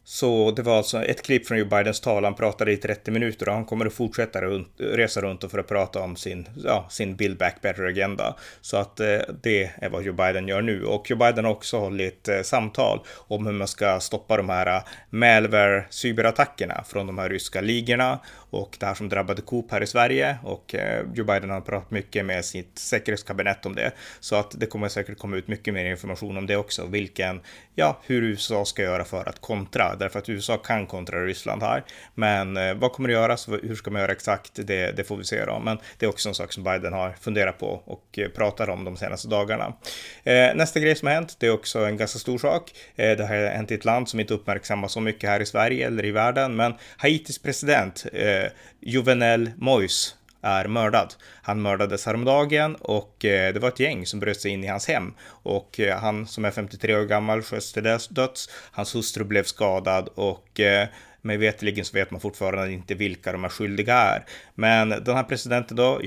Så 0.06 0.52
det 0.52 0.62
var 0.62 0.78
alltså 0.78 1.04
ett 1.04 1.22
klipp 1.22 1.48
från 1.48 1.58
Joe 1.58 1.66
Bidens 1.66 2.00
tal. 2.00 2.24
Han 2.24 2.36
pratade 2.36 2.72
i 2.72 2.78
30 2.78 3.12
minuter 3.12 3.48
och 3.48 3.54
han 3.54 3.66
kommer 3.66 3.86
att 3.86 3.94
fortsätta 3.94 4.42
runt, 4.42 4.68
resa 4.78 5.22
runt 5.22 5.44
och 5.44 5.52
för 5.52 5.60
att 5.60 5.68
prata 5.68 6.00
om 6.00 6.16
sin, 6.16 6.48
ja, 6.64 6.88
sin 6.90 7.16
Build 7.16 7.38
Back 7.38 7.62
Better-agenda. 7.62 8.36
Så 8.62 8.78
att 8.78 9.00
eh, 9.00 9.20
det 9.42 9.72
är 9.76 9.90
vad 9.90 10.04
Joe 10.04 10.14
Biden 10.14 10.48
gör 10.48 10.62
nu. 10.62 10.86
Och 10.86 11.10
Joe 11.10 11.18
Biden 11.18 11.46
har 11.46 11.52
också 11.52 11.80
hållit 11.80 12.28
eh, 12.28 12.42
samtal 12.42 13.00
om 13.28 13.46
hur 13.46 13.54
man 13.54 13.68
ska 13.68 14.00
stoppa 14.00 14.38
de 14.38 14.50
här 14.50 14.68
eh, 14.68 14.84
malware 15.10 15.86
cyberattackerna 15.90 16.84
från 16.88 17.08
de 17.08 17.18
här 17.18 17.30
ryska 17.30 17.62
ligorna 17.62 18.20
och 18.54 18.78
det 18.80 18.86
här 18.86 18.94
som 18.94 19.10
drabbade 19.10 19.42
Coop 19.42 19.72
här 19.72 19.84
i 19.84 19.88
Sverige 19.88 20.38
och 20.44 20.76
eh, 20.76 21.06
Joe 21.14 21.26
Biden 21.26 21.50
har 21.50 21.62
pratat 21.62 21.92
mycket 21.92 22.26
med 22.26 22.46
sitt 22.46 22.80
säkerhetskabinett 22.80 23.66
om 23.66 23.76
det. 23.76 23.92
Så 24.20 24.36
att 24.36 24.60
det 24.60 24.66
kommer 24.66 24.88
säkert 24.88 25.18
komma 25.18 25.38
ut 25.38 25.48
mycket 25.48 25.74
mer 25.74 25.86
information 25.86 26.38
om 26.38 26.48
det 26.48 26.56
också, 26.56 26.86
vilken, 26.86 27.42
ja, 27.76 28.00
hur 28.06 28.24
USA 28.24 28.66
ska 28.66 28.82
göra 28.82 29.04
för 29.04 29.30
att 29.30 29.42
kontra 29.42 29.93
därför 29.96 30.20
att 30.20 30.30
USA 30.30 30.58
kan 30.58 30.88
kontra 30.88 31.26
Ryssland 31.26 31.64
här. 31.64 31.84
Men 32.16 32.58
eh, 32.58 32.74
vad 32.74 32.92
kommer 32.92 33.10
det 33.10 33.14
göras? 33.14 33.48
Hur 33.48 33.76
ska 33.76 33.92
man 33.92 34.02
göra 34.02 34.12
exakt? 34.12 34.52
Det, 34.56 34.92
det 34.98 35.04
får 35.04 35.18
vi 35.18 35.24
se 35.24 35.46
då. 35.46 35.60
Men 35.60 35.78
det 35.98 36.06
är 36.06 36.10
också 36.10 36.30
en 36.30 36.36
sak 36.36 36.54
som 36.54 36.64
Biden 36.64 36.94
har 36.94 37.12
funderat 37.22 37.60
på 37.60 37.82
och 37.86 38.20
eh, 38.20 38.30
pratar 38.30 38.70
om 38.70 38.84
de 38.84 38.98
senaste 38.98 39.28
dagarna. 39.28 39.74
Eh, 40.24 40.56
nästa 40.56 40.80
grej 40.80 40.96
som 40.96 41.08
har 41.08 41.16
hänt, 41.16 41.36
det 41.40 41.48
är 41.48 41.54
också 41.54 41.80
en 41.80 41.98
ganska 41.98 42.20
stor 42.20 42.38
sak. 42.38 42.72
Eh, 42.96 43.18
det 43.18 43.26
har 43.26 43.36
hänt 43.36 43.72
i 43.72 43.74
ett 43.74 43.86
land 43.86 44.10
som 44.10 44.20
inte 44.20 44.34
uppmärksammas 44.34 44.92
så 44.92 45.02
mycket 45.02 45.30
här 45.30 45.40
i 45.40 45.46
Sverige 45.46 45.88
eller 45.88 46.06
i 46.06 46.12
världen, 46.12 46.56
men 46.56 46.74
Haitis 46.98 47.40
president 47.40 48.06
eh, 48.14 48.52
Juvenel 48.82 49.52
Moise 49.58 50.16
är 50.44 50.68
mördad. 50.68 51.14
Han 51.42 51.62
mördades 51.62 52.06
häromdagen 52.06 52.76
och 52.76 53.26
eh, 53.26 53.54
det 53.54 53.60
var 53.60 53.70
ett 53.70 53.80
gäng 53.80 54.06
som 54.06 54.20
bröt 54.20 54.42
sig 54.42 54.52
in 54.52 54.64
i 54.64 54.68
hans 54.68 54.88
hem 54.88 55.14
och 55.26 55.80
eh, 55.80 56.00
han 56.00 56.28
som 56.28 56.46
är 56.46 56.52
53 56.52 56.96
år 56.96 57.06
gammal 57.06 57.42
sköts 57.42 57.74
till 57.74 57.84
döds. 58.10 58.50
Hans 58.72 58.96
hustru 58.96 59.24
blev 59.24 59.44
skadad 59.44 60.10
och 60.16 60.60
eh, 60.60 60.88
mig 61.22 61.38
veterligen 61.38 61.86
så 61.86 61.94
vet 61.98 62.12
man 62.12 62.22
fortfarande 62.22 62.72
inte 62.72 62.96
vilka 62.96 63.32
de 63.32 63.44
här 63.44 63.50
skyldiga 63.50 63.96
är. 63.96 64.26
Men 64.56 64.90
den 64.90 65.16
här 65.16 65.24
presidenten 65.24 65.78
då, 65.78 66.02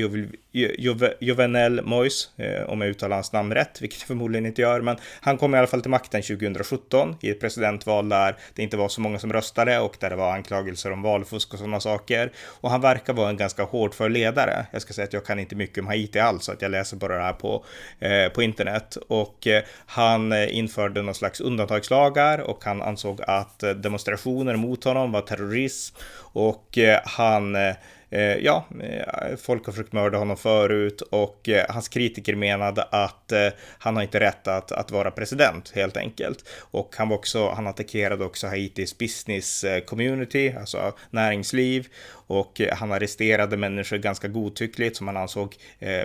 Jovenel 1.20 1.82
Mois, 1.84 2.30
eh, 2.36 2.68
om 2.68 2.80
jag 2.80 2.90
uttalar 2.90 3.16
hans 3.16 3.32
namn 3.32 3.54
rätt, 3.54 3.82
vilket 3.82 4.00
jag 4.00 4.06
förmodligen 4.06 4.46
inte 4.46 4.62
gör, 4.62 4.80
men 4.80 4.96
han 5.20 5.38
kom 5.38 5.54
i 5.54 5.58
alla 5.58 5.66
fall 5.66 5.80
till 5.80 5.90
makten 5.90 6.22
2017 6.22 7.16
i 7.20 7.30
ett 7.30 7.40
presidentval 7.40 8.08
där 8.08 8.36
det 8.54 8.62
inte 8.62 8.76
var 8.76 8.88
så 8.88 9.00
många 9.00 9.18
som 9.18 9.32
röstade 9.32 9.78
och 9.78 9.96
där 10.00 10.10
det 10.10 10.16
var 10.16 10.32
anklagelser 10.32 10.92
om 10.92 11.02
valfusk 11.02 11.52
och 11.52 11.58
sådana 11.58 11.80
saker. 11.80 12.32
Och 12.60 12.70
han 12.70 12.80
verkar 12.80 13.12
vara 13.12 13.28
en 13.28 13.36
ganska 13.36 13.62
hårdför 13.62 14.08
ledare. 14.08 14.66
Jag 14.72 14.82
ska 14.82 14.92
säga 14.92 15.04
att 15.04 15.12
jag 15.12 15.24
kan 15.24 15.38
inte 15.38 15.54
mycket 15.54 15.78
om 15.78 15.86
Haiti 15.86 16.18
alls, 16.18 16.44
så 16.44 16.52
att 16.52 16.62
jag 16.62 16.70
läser 16.70 16.96
bara 16.96 17.16
det 17.16 17.22
här 17.22 17.32
på, 17.32 17.64
eh, 18.00 18.28
på 18.28 18.42
internet. 18.42 18.96
Och 19.08 19.46
eh, 19.46 19.62
han 19.86 20.32
eh, 20.32 20.56
införde 20.56 21.02
någon 21.02 21.14
slags 21.14 21.40
undantagslagar 21.40 22.38
och 22.38 22.64
han 22.64 22.82
ansåg 22.82 23.20
att 23.26 23.62
eh, 23.62 23.70
demonstrationer 23.70 24.56
mot 24.56 24.84
honom 24.84 25.12
var 25.12 25.20
terrorism 25.20 25.96
och 26.32 26.78
eh, 26.78 27.00
han 27.04 27.56
Eh, 27.56 27.76
Eh, 28.10 28.20
ja, 28.20 28.66
eh, 28.82 29.36
folk 29.36 29.66
har 29.66 29.72
försökt 29.72 29.92
mörda 29.92 30.18
honom 30.18 30.36
förut 30.36 31.00
och 31.00 31.48
eh, 31.48 31.64
hans 31.68 31.88
kritiker 31.88 32.34
menade 32.34 32.82
att 32.82 33.32
eh, 33.32 33.48
han 33.78 33.96
har 33.96 34.02
inte 34.02 34.20
rätt 34.20 34.48
att, 34.48 34.72
att 34.72 34.90
vara 34.90 35.10
president 35.10 35.72
helt 35.74 35.96
enkelt. 35.96 36.48
Och 36.58 36.94
han 36.98 37.08
var 37.08 37.16
också, 37.16 37.48
han 37.48 37.66
attackerade 37.66 38.24
också 38.24 38.46
Haitis 38.46 38.98
business 38.98 39.64
community, 39.86 40.54
alltså 40.60 40.92
näringsliv 41.10 41.86
och 42.28 42.60
han 42.72 42.92
arresterade 42.92 43.56
människor 43.56 43.96
ganska 43.96 44.28
godtyckligt 44.28 44.96
som 44.96 45.06
han 45.06 45.16
ansåg 45.16 45.54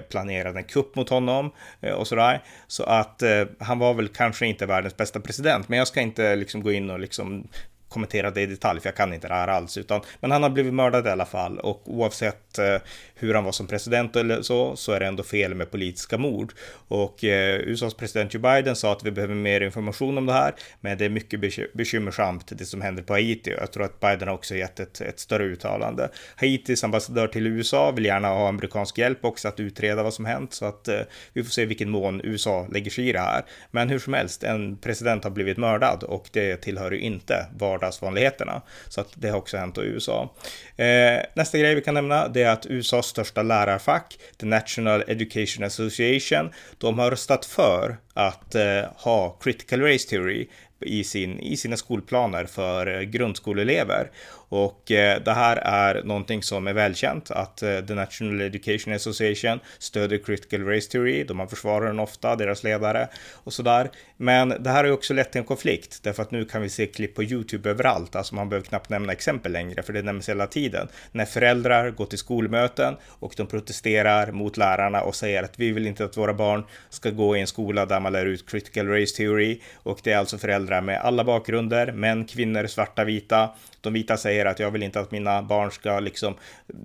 planerade 0.10 0.60
en 0.60 0.64
kupp 0.64 0.96
mot 0.96 1.10
honom 1.10 1.52
och 1.98 2.08
sådär. 2.08 2.44
Så 2.68 2.84
att 2.84 3.24
han 3.60 3.80
var 3.80 3.94
väl 3.94 4.08
kanske 4.08 4.46
inte 4.46 4.66
världens 4.66 4.98
bästa 4.98 5.20
president, 5.20 5.70
men 5.70 5.80
jag 5.80 5.88
ska 5.88 6.02
inte 6.02 6.36
liksom 6.36 6.64
gå 6.64 6.72
in 6.72 6.90
och 6.90 7.00
liksom 7.00 7.48
kommentera 7.92 8.32
det 8.32 8.42
i 8.42 8.46
detalj, 8.46 8.80
för 8.80 8.88
jag 8.88 8.96
kan 8.96 9.14
inte 9.14 9.28
det 9.28 9.34
här 9.34 9.48
alls, 9.48 9.78
utan 9.78 10.02
men 10.20 10.32
han 10.32 10.44
har 10.44 10.50
blivit 10.50 10.74
mördad 10.74 11.08
i 11.08 11.10
alla 11.10 11.26
fall 11.26 11.60
och 11.60 11.82
oavsett 11.86 12.60
eh, 12.60 12.78
hur 13.16 13.34
han 13.34 13.44
var 13.44 13.52
som 13.52 13.68
president 13.68 14.16
eller 14.16 14.42
så, 14.42 14.76
så 14.76 14.92
är 14.92 15.00
det 15.00 15.06
ändå 15.06 15.24
fel 15.24 15.56
med 15.56 15.72
politiska 15.72 16.18
mord. 16.18 16.54
Och 16.88 17.24
eh, 17.24 17.60
USAs 17.60 17.94
president 17.94 18.34
Joe 18.34 18.42
Biden 18.42 18.76
sa 18.76 18.92
att 18.92 19.04
vi 19.04 19.12
behöver 19.12 19.36
mer 19.36 19.62
information 19.62 20.18
om 20.18 20.26
det 20.26 20.34
här, 20.34 20.54
men 20.82 20.98
det 20.98 21.06
är 21.06 21.10
mycket 21.10 21.40
bekymmersamt 21.74 22.52
det 22.58 22.66
som 22.66 22.82
händer 22.82 23.04
på 23.04 23.14
Haiti. 23.14 23.52
Jag 23.60 23.72
tror 23.72 23.84
att 23.84 24.00
Biden 24.00 24.28
har 24.28 24.36
också 24.36 24.56
gett 24.56 24.80
ett, 24.80 25.02
ett 25.02 25.20
större 25.20 25.44
uttalande. 25.44 26.10
Haitis 26.36 26.84
ambassadör 26.84 27.28
till 27.28 27.48
USA 27.48 27.92
vill 27.92 28.06
gärna 28.06 28.28
ha 28.28 28.50
amerikansk 28.50 28.98
hjälp 28.98 29.26
också 29.26 29.48
att 29.48 29.60
utreda 29.60 30.04
vad 30.04 30.14
som 30.14 30.26
hänt, 30.26 30.54
så 30.54 30.66
att 30.66 30.88
eh, 30.88 31.00
vi 31.34 31.44
får 31.44 31.52
se 31.52 31.66
vilken 31.66 31.90
mån 31.90 32.22
USA 32.24 32.68
lägger 32.72 32.92
sig 32.92 33.10
i 33.10 33.12
det 33.12 33.20
här. 33.20 33.46
Men 33.72 33.90
hur 33.90 34.00
som 34.00 34.14
helst, 34.14 34.44
en 34.44 34.78
president 34.78 35.24
har 35.24 35.32
blivit 35.32 35.58
mördad 35.58 36.04
och 36.04 36.30
det 36.32 36.58
tillhör 36.58 36.92
ju 36.92 37.00
inte 37.00 37.46
vardagsvanligheterna. 37.82 38.62
Så 38.90 39.02
att 39.02 39.10
det 39.16 39.30
har 39.30 39.38
också 39.38 39.58
hänt 39.58 39.78
i 39.78 39.82
USA. 39.82 40.36
Eh, 40.78 40.86
nästa 41.34 41.58
grej 41.58 41.76
vi 41.76 41.82
kan 41.82 41.94
nämna 41.94 42.28
det 42.28 42.44
är 42.44 42.50
att 42.50 42.66
USAs 42.66 43.06
största 43.06 43.44
lärarfack, 43.44 44.18
The 44.40 44.46
National 44.46 45.04
Education 45.08 45.64
Association, 45.64 46.52
de 46.78 47.00
har 47.00 47.12
röstat 47.12 47.46
för 47.46 47.98
att 48.14 48.56
eh, 48.56 48.84
ha 48.96 49.38
critical 49.42 49.82
race 49.82 50.10
theory 50.10 50.48
i, 50.86 51.04
sin, 51.04 51.40
i 51.40 51.58
sina 51.58 51.78
skolplaner 51.78 52.46
för 52.46 52.88
eh, 52.88 53.02
grundskoleelever. 53.02 54.12
Och 54.52 54.92
eh, 54.92 55.22
det 55.24 55.34
här 55.34 55.58
är 55.58 56.04
någonting 56.04 56.44
som 56.44 56.68
är 56.68 56.74
välkänt 56.74 57.32
att 57.32 57.64
eh, 57.64 57.80
The 57.80 57.94
National 57.94 58.42
Education 58.42 58.94
Association 58.94 59.60
stöder 59.80 60.18
critical 60.18 60.66
race 60.66 60.92
theory. 60.92 61.24
De 61.24 61.40
har 61.40 61.48
försvarat 61.48 61.90
den 61.90 62.00
ofta, 62.00 62.36
deras 62.36 62.64
ledare 62.64 63.08
och 63.44 63.54
sådär. 63.54 63.92
Men 64.18 64.50
det 64.50 64.70
här 64.70 64.78
har 64.78 64.86
ju 64.86 64.92
också 64.92 65.14
lett 65.14 65.32
till 65.32 65.40
en 65.40 65.46
konflikt 65.46 66.00
därför 66.04 66.24
att 66.24 66.32
nu 66.32 66.46
kan 66.46 66.62
vi 66.62 66.70
se 66.70 66.88
klipp 66.88 67.16
på 67.16 67.24
YouTube 67.24 67.70
överallt. 67.70 68.16
Alltså 68.16 68.36
man 68.36 68.50
behöver 68.50 68.68
knappt 68.68 68.90
nämna 68.90 69.12
exempel 69.12 69.52
längre 69.52 69.84
för 69.84 69.94
det 69.94 70.02
nämns 70.02 70.30
hela 70.30 70.48
tiden. 70.48 70.88
När 71.12 71.26
föräldrar 71.26 71.90
går 71.90 72.06
till 72.06 72.20
skolmöten 72.20 72.98
och 73.08 73.34
de 73.38 73.48
protesterar 73.48 74.32
mot 74.32 74.58
lärarna 74.58 75.02
och 75.02 75.16
säger 75.16 75.44
att 75.44 75.60
vi 75.60 75.72
vill 75.72 75.88
inte 75.88 76.06
att 76.06 76.18
våra 76.18 76.34
barn 76.34 76.64
ska 76.90 77.10
gå 77.10 77.38
i 77.38 77.42
en 77.42 77.48
skola 77.48 77.86
där 77.86 78.00
man 78.00 78.14
lär 78.14 78.26
ut 78.26 78.50
critical 78.50 78.88
race 78.88 79.16
theory 79.18 79.60
och 79.76 80.00
det 80.04 80.12
är 80.12 80.18
alltså 80.18 80.38
föräldrar 80.38 80.82
med 80.82 81.02
alla 81.02 81.24
bakgrunder, 81.24 81.92
män, 81.92 82.26
kvinnor, 82.26 82.68
svarta, 82.68 83.04
vita 83.04 83.50
de 83.82 83.94
vita 83.94 84.18
säger 84.18 84.41
att 84.46 84.60
jag 84.60 84.72
vill 84.72 84.84
inte 84.84 85.00
att 85.00 85.12
mina 85.12 85.42
barn 85.42 85.72
ska 85.72 86.00
liksom 86.00 86.36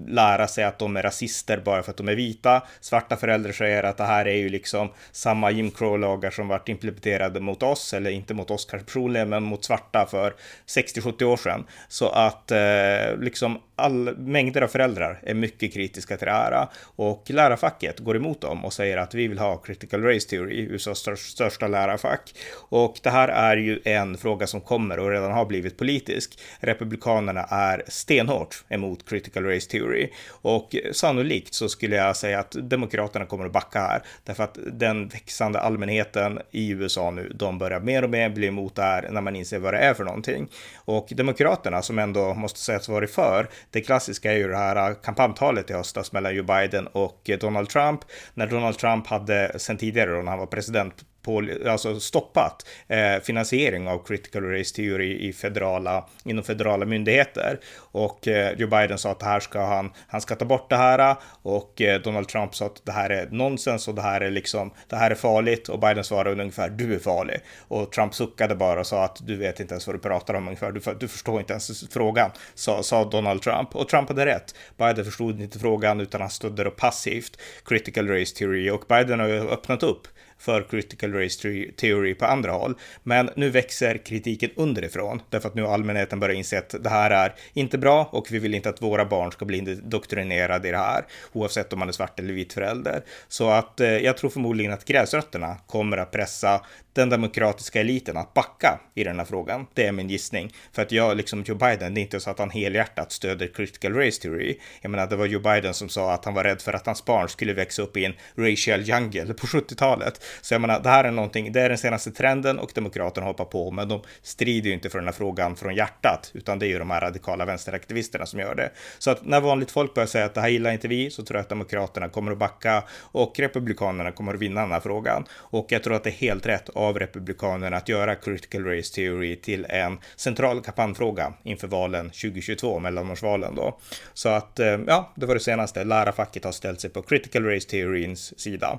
lära 0.06 0.48
sig 0.48 0.64
att 0.64 0.78
de 0.78 0.96
är 0.96 1.02
rasister 1.02 1.60
bara 1.64 1.82
för 1.82 1.90
att 1.90 1.96
de 1.96 2.08
är 2.08 2.14
vita. 2.14 2.62
Svarta 2.80 3.16
föräldrar 3.16 3.52
säger 3.52 3.82
att 3.82 3.96
det 3.96 4.04
här 4.04 4.26
är 4.26 4.36
ju 4.36 4.48
liksom 4.48 4.88
samma 5.12 5.50
Jim 5.50 5.70
Crow-lagar 5.70 6.30
som 6.30 6.48
varit 6.48 6.68
implementerade 6.68 7.40
mot 7.40 7.62
oss, 7.62 7.94
eller 7.94 8.10
inte 8.10 8.34
mot 8.34 8.50
oss 8.50 8.64
kanske 8.64 8.86
personligen, 8.86 9.28
men 9.28 9.42
mot 9.42 9.64
svarta 9.64 10.06
för 10.06 10.34
60-70 10.66 11.24
år 11.24 11.36
sedan. 11.36 11.66
Så 11.88 12.08
att 12.08 12.50
eh, 12.50 13.16
liksom 13.20 13.58
all, 13.76 14.16
mängder 14.16 14.62
av 14.62 14.68
föräldrar 14.68 15.20
är 15.22 15.34
mycket 15.34 15.72
kritiska 15.72 16.16
till 16.16 16.26
det 16.26 16.32
här 16.32 16.52
äh, 16.52 16.68
och 16.96 17.30
lärarfacket 17.30 17.98
går 17.98 18.16
emot 18.16 18.40
dem 18.40 18.64
och 18.64 18.72
säger 18.72 18.96
att 18.96 19.14
vi 19.14 19.28
vill 19.28 19.38
ha 19.38 19.56
critical 19.56 20.02
race 20.02 20.28
theory, 20.28 20.60
USAs 20.60 21.08
största 21.18 21.68
lärarfack. 21.68 22.34
Och 22.68 22.98
det 23.02 23.10
här 23.10 23.28
är 23.28 23.56
ju 23.56 23.80
en 23.84 24.18
fråga 24.18 24.46
som 24.46 24.60
kommer 24.60 24.98
och 24.98 25.10
redan 25.10 25.32
har 25.32 25.46
blivit 25.46 25.76
politisk. 25.76 26.38
Republikanerna 26.60 27.42
är 27.42 27.82
stenhårt 27.88 28.64
emot 28.68 29.08
critical 29.08 29.44
race 29.44 29.70
theory 29.70 30.10
och 30.28 30.76
sannolikt 30.92 31.54
så 31.54 31.68
skulle 31.68 31.96
jag 31.96 32.16
säga 32.16 32.38
att 32.38 32.50
Demokraterna 32.50 33.26
kommer 33.26 33.46
att 33.46 33.52
backa 33.52 33.78
här 33.78 34.02
därför 34.24 34.44
att 34.44 34.58
den 34.72 35.08
växande 35.08 35.60
allmänheten 35.60 36.38
i 36.50 36.70
USA 36.70 37.10
nu, 37.10 37.32
de 37.34 37.58
börjar 37.58 37.80
mer 37.80 38.02
och 38.02 38.10
mer 38.10 38.28
bli 38.28 38.46
emot 38.46 38.74
det 38.74 38.82
här 38.82 39.08
när 39.10 39.20
man 39.20 39.36
inser 39.36 39.58
vad 39.58 39.74
det 39.74 39.78
är 39.78 39.94
för 39.94 40.04
någonting. 40.04 40.48
Och 40.76 41.08
Demokraterna 41.10 41.82
som 41.82 41.98
ändå 41.98 42.34
måste 42.34 42.60
sägas 42.60 42.88
vara 42.88 43.06
för, 43.06 43.48
det 43.70 43.80
klassiska 43.80 44.32
är 44.32 44.36
ju 44.36 44.48
det 44.48 44.56
här 44.56 44.90
äh, 44.90 44.96
kampanjtalet 44.96 45.70
i 45.70 45.72
höstas 45.72 46.12
mellan 46.12 46.34
Joe 46.34 46.44
Biden 46.44 46.86
och 46.86 47.30
eh, 47.30 47.38
Donald 47.38 47.68
Trump. 47.68 48.00
När 48.34 48.46
Donald 48.46 48.78
Trump 48.78 49.06
hade 49.06 49.58
sen 49.58 49.76
tidigare 49.76 50.10
då 50.10 50.22
när 50.22 50.30
han 50.30 50.38
var 50.38 50.46
president 50.46 50.94
på, 51.26 51.48
alltså 51.66 52.00
stoppat 52.00 52.66
eh, 52.88 53.22
finansiering 53.22 53.88
av 53.88 53.98
critical 54.06 54.42
race 54.42 54.74
theory 54.74 55.28
i 55.28 55.32
federala, 55.32 56.06
inom 56.24 56.44
federala 56.44 56.86
myndigheter. 56.86 57.60
Och 57.76 58.28
eh, 58.28 58.52
Joe 58.58 58.68
Biden 58.68 58.98
sa 58.98 59.10
att 59.10 59.20
det 59.20 59.26
här 59.26 59.40
ska 59.40 59.64
han, 59.64 59.92
han 60.08 60.20
ska 60.20 60.34
ta 60.34 60.44
bort 60.44 60.70
det 60.70 60.76
här 60.76 61.16
och 61.42 61.80
eh, 61.80 62.00
Donald 62.00 62.28
Trump 62.28 62.54
sa 62.54 62.66
att 62.66 62.84
det 62.84 62.92
här 62.92 63.10
är 63.10 63.28
nonsens 63.30 63.88
och 63.88 63.94
det 63.94 64.02
här 64.02 64.20
är 64.20 64.30
liksom, 64.30 64.70
det 64.88 64.96
här 64.96 65.10
är 65.10 65.14
farligt 65.14 65.68
och 65.68 65.78
Biden 65.78 66.04
svarade 66.04 66.42
ungefär 66.42 66.68
du 66.68 66.94
är 66.94 66.98
farlig. 66.98 67.40
Och 67.68 67.92
Trump 67.92 68.14
suckade 68.14 68.54
bara 68.54 68.80
och 68.80 68.86
sa 68.86 69.04
att 69.04 69.26
du 69.26 69.36
vet 69.36 69.60
inte 69.60 69.74
ens 69.74 69.86
vad 69.86 69.96
du 69.96 70.00
pratar 70.00 70.34
om 70.34 70.48
ungefär, 70.48 70.72
du, 70.72 70.80
du 71.00 71.08
förstår 71.08 71.40
inte 71.40 71.52
ens 71.52 71.88
frågan, 71.90 72.30
sa, 72.54 72.82
sa 72.82 73.04
Donald 73.04 73.42
Trump. 73.42 73.76
Och 73.76 73.88
Trump 73.88 74.08
hade 74.08 74.26
rätt. 74.26 74.54
Biden 74.76 75.04
förstod 75.04 75.40
inte 75.40 75.58
frågan 75.58 76.00
utan 76.00 76.20
han 76.20 76.30
stödde 76.30 76.64
det 76.64 76.70
passivt 76.70 77.38
critical 77.64 78.08
race 78.08 78.36
theory 78.36 78.70
och 78.70 78.84
Biden 78.88 79.20
har 79.20 79.26
ju 79.28 79.48
öppnat 79.48 79.82
upp 79.82 80.08
för 80.38 80.62
critical 80.62 81.12
race 81.12 81.48
theory 81.76 82.14
på 82.14 82.26
andra 82.26 82.52
håll. 82.52 82.74
Men 83.02 83.30
nu 83.36 83.50
växer 83.50 83.98
kritiken 83.98 84.50
underifrån 84.56 85.22
därför 85.30 85.48
att 85.48 85.54
nu 85.54 85.62
har 85.62 85.74
allmänheten 85.74 86.20
börjat 86.20 86.36
inse 86.36 86.58
att 86.58 86.74
det 86.80 86.90
här 86.90 87.10
är 87.10 87.34
inte 87.52 87.78
bra 87.78 88.08
och 88.12 88.26
vi 88.30 88.38
vill 88.38 88.54
inte 88.54 88.68
att 88.68 88.82
våra 88.82 89.04
barn 89.04 89.32
ska 89.32 89.44
bli 89.44 89.58
indoktrinerade 89.58 90.68
i 90.68 90.70
det 90.70 90.78
här 90.78 91.04
oavsett 91.32 91.72
om 91.72 91.78
man 91.78 91.88
är 91.88 91.92
svart 91.92 92.18
eller 92.20 92.34
vit 92.34 92.52
förälder. 92.52 93.02
Så 93.28 93.50
att 93.50 93.80
eh, 93.80 93.88
jag 93.88 94.16
tror 94.16 94.30
förmodligen 94.30 94.72
att 94.72 94.84
gräsrötterna 94.84 95.56
kommer 95.66 95.96
att 95.96 96.10
pressa 96.10 96.60
den 96.96 97.08
demokratiska 97.08 97.80
eliten 97.80 98.16
att 98.16 98.34
backa 98.34 98.80
i 98.94 99.04
den 99.04 99.18
här 99.18 99.26
frågan. 99.26 99.66
Det 99.74 99.86
är 99.86 99.92
min 99.92 100.08
gissning. 100.08 100.52
För 100.72 100.82
att 100.82 100.92
jag, 100.92 101.16
liksom 101.16 101.42
Joe 101.42 101.56
Biden, 101.56 101.94
det 101.94 102.00
är 102.00 102.02
inte 102.02 102.20
så 102.20 102.30
att 102.30 102.38
han 102.38 102.50
helhjärtat 102.50 103.12
stöder 103.12 103.46
critical 103.54 103.94
race 103.94 104.22
theory. 104.22 104.58
Jag 104.80 104.90
menar, 104.90 105.06
det 105.06 105.16
var 105.16 105.26
Joe 105.26 105.40
Biden 105.40 105.74
som 105.74 105.88
sa 105.88 106.12
att 106.12 106.24
han 106.24 106.34
var 106.34 106.44
rädd 106.44 106.62
för 106.62 106.72
att 106.72 106.86
hans 106.86 107.04
barn 107.04 107.28
skulle 107.28 107.52
växa 107.52 107.82
upp 107.82 107.96
i 107.96 108.04
en 108.04 108.14
racial 108.36 108.82
jungle 108.82 109.34
på 109.34 109.46
70-talet. 109.46 110.20
Så 110.40 110.54
jag 110.54 110.60
menar, 110.60 110.80
det 110.80 110.88
här 110.88 111.04
är 111.04 111.10
någonting, 111.10 111.52
det 111.52 111.60
är 111.60 111.68
den 111.68 111.78
senaste 111.78 112.10
trenden 112.10 112.58
och 112.58 112.70
demokraterna 112.74 113.26
hoppar 113.26 113.44
på, 113.44 113.70
men 113.70 113.88
de 113.88 114.02
strider 114.22 114.68
ju 114.68 114.74
inte 114.74 114.90
för 114.90 114.98
den 114.98 115.06
här 115.06 115.12
frågan 115.12 115.56
från 115.56 115.74
hjärtat, 115.74 116.30
utan 116.34 116.58
det 116.58 116.66
är 116.66 116.68
ju 116.68 116.78
de 116.78 116.90
här 116.90 117.00
radikala 117.00 117.44
vänsteraktivisterna 117.44 118.26
som 118.26 118.40
gör 118.40 118.54
det. 118.54 118.70
Så 118.98 119.10
att 119.10 119.24
när 119.24 119.40
vanligt 119.40 119.70
folk 119.70 119.94
börjar 119.94 120.06
säga 120.06 120.24
att 120.24 120.34
det 120.34 120.40
här 120.40 120.48
gillar 120.48 120.72
inte 120.72 120.88
vi, 120.88 121.10
så 121.10 121.22
tror 121.22 121.36
jag 121.36 121.42
att 121.42 121.48
demokraterna 121.48 122.08
kommer 122.08 122.32
att 122.32 122.38
backa 122.38 122.82
och 122.98 123.38
republikanerna 123.38 124.12
kommer 124.12 124.34
att 124.34 124.40
vinna 124.40 124.60
den 124.60 124.72
här 124.72 124.80
frågan. 124.80 125.24
Och 125.32 125.66
jag 125.68 125.82
tror 125.82 125.94
att 125.94 126.04
det 126.04 126.10
är 126.10 126.12
helt 126.12 126.46
rätt 126.46 126.68
av 126.68 126.85
av 126.86 126.98
Republikanerna 126.98 127.76
att 127.76 127.88
göra 127.88 128.14
critical 128.14 128.64
race 128.64 128.94
theory 128.94 129.36
till 129.36 129.66
en 129.68 129.98
central 130.16 130.60
kampanjfråga 130.60 131.32
inför 131.42 131.68
valen 131.68 132.10
2022, 132.10 132.78
mellanårsvalen 132.78 133.54
då. 133.54 133.78
Så 134.14 134.28
att, 134.28 134.58
eh, 134.58 134.78
ja, 134.86 135.12
det 135.14 135.26
var 135.26 135.34
det 135.34 135.40
senaste. 135.40 135.84
Lärarfacket 135.84 136.44
har 136.44 136.52
ställt 136.52 136.80
sig 136.80 136.90
på 136.90 137.02
critical 137.02 137.44
race 137.44 137.68
theorins 137.68 138.40
sida. 138.40 138.78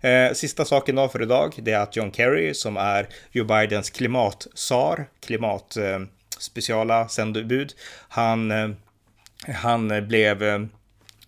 Eh, 0.00 0.32
sista 0.32 0.64
saken 0.64 0.96
då 0.96 1.08
för 1.08 1.22
idag, 1.22 1.54
det 1.56 1.72
är 1.72 1.80
att 1.80 1.96
John 1.96 2.12
Kerry, 2.12 2.54
som 2.54 2.76
är 2.76 3.08
Joe 3.32 3.44
Bidens 3.44 3.90
klimatsar, 3.90 5.06
klimat 5.26 5.76
eh, 5.76 6.00
speciala 6.38 7.08
sändebud, 7.08 7.72
han, 8.08 8.50
eh, 8.50 8.68
han 9.54 10.08
blev 10.08 10.42
Eh, 10.42 10.58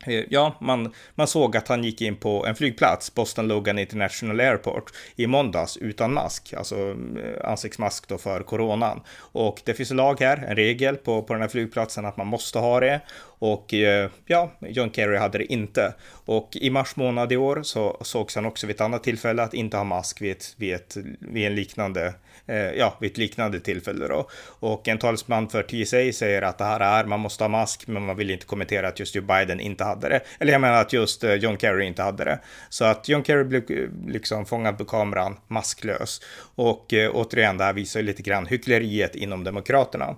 Eh, 0.06 0.24
ja, 0.28 0.56
man, 0.60 0.92
man 1.14 1.26
såg 1.26 1.56
att 1.56 1.68
han 1.68 1.84
gick 1.84 2.00
in 2.00 2.16
på 2.16 2.46
en 2.46 2.54
flygplats, 2.54 3.14
Boston 3.14 3.48
Logan 3.48 3.78
International 3.78 4.40
Airport, 4.40 4.92
i 5.16 5.26
måndags 5.26 5.76
utan 5.76 6.12
mask, 6.12 6.52
alltså 6.52 6.76
eh, 6.90 7.50
ansiktsmask 7.50 8.08
då 8.08 8.18
för 8.18 8.42
coronan. 8.42 9.00
Och 9.16 9.62
det 9.64 9.74
finns 9.74 9.90
en 9.90 9.96
lag 9.96 10.20
här, 10.20 10.36
en 10.36 10.56
regel 10.56 10.96
på, 10.96 11.22
på 11.22 11.32
den 11.32 11.42
här 11.42 11.48
flygplatsen 11.48 12.06
att 12.06 12.16
man 12.16 12.26
måste 12.26 12.58
ha 12.58 12.80
det. 12.80 13.00
Och 13.38 13.74
eh, 13.74 14.10
ja, 14.26 14.52
John 14.60 14.92
Kerry 14.92 15.16
hade 15.16 15.38
det 15.38 15.52
inte. 15.52 15.94
Och 16.24 16.56
i 16.56 16.70
mars 16.70 16.96
månad 16.96 17.32
i 17.32 17.36
år 17.36 17.62
så 17.62 17.96
sågs 18.00 18.34
han 18.34 18.46
också 18.46 18.66
vid 18.66 18.76
ett 18.76 18.80
annat 18.80 19.04
tillfälle 19.04 19.42
att 19.42 19.54
inte 19.54 19.76
ha 19.76 19.84
mask 19.84 20.22
vid, 20.22 20.30
ett, 20.32 20.54
vid, 20.56 20.74
ett, 20.74 20.96
vid 21.20 21.46
en 21.46 21.54
liknande 21.54 22.06
Eh, 22.06 22.12
Eh, 22.46 22.56
ja, 22.56 22.96
vid 23.00 23.10
ett 23.10 23.18
liknande 23.18 23.60
tillfälle 23.60 24.08
då. 24.08 24.28
Och 24.60 24.88
en 24.88 24.98
talesman 24.98 25.48
för 25.48 25.62
TSA 25.62 26.18
säger 26.18 26.42
att 26.42 26.58
det 26.58 26.64
här 26.64 26.80
är, 26.80 27.04
man 27.04 27.20
måste 27.20 27.44
ha 27.44 27.48
mask, 27.48 27.86
men 27.86 28.06
man 28.06 28.16
vill 28.16 28.30
inte 28.30 28.46
kommentera 28.46 28.88
att 28.88 29.00
just 29.00 29.14
Joe 29.14 29.22
Biden 29.22 29.60
inte 29.60 29.84
hade 29.84 30.08
det. 30.08 30.20
Eller 30.38 30.52
jag 30.52 30.60
menar 30.60 30.80
att 30.80 30.92
just 30.92 31.24
eh, 31.24 31.34
John 31.34 31.58
Kerry 31.58 31.86
inte 31.86 32.02
hade 32.02 32.24
det. 32.24 32.40
Så 32.68 32.84
att 32.84 33.08
John 33.08 33.24
Kerry 33.24 33.44
blev 33.44 33.70
eh, 33.70 33.88
liksom 34.06 34.46
fångad 34.46 34.78
på 34.78 34.84
kameran 34.84 35.36
masklös. 35.48 36.20
Och 36.54 36.94
eh, 36.94 37.10
återigen, 37.14 37.56
det 37.56 37.64
här 37.64 37.72
visar 37.72 38.00
ju 38.00 38.06
lite 38.06 38.22
grann 38.22 38.46
hyckleriet 38.46 39.14
inom 39.14 39.44
Demokraterna. 39.44 40.16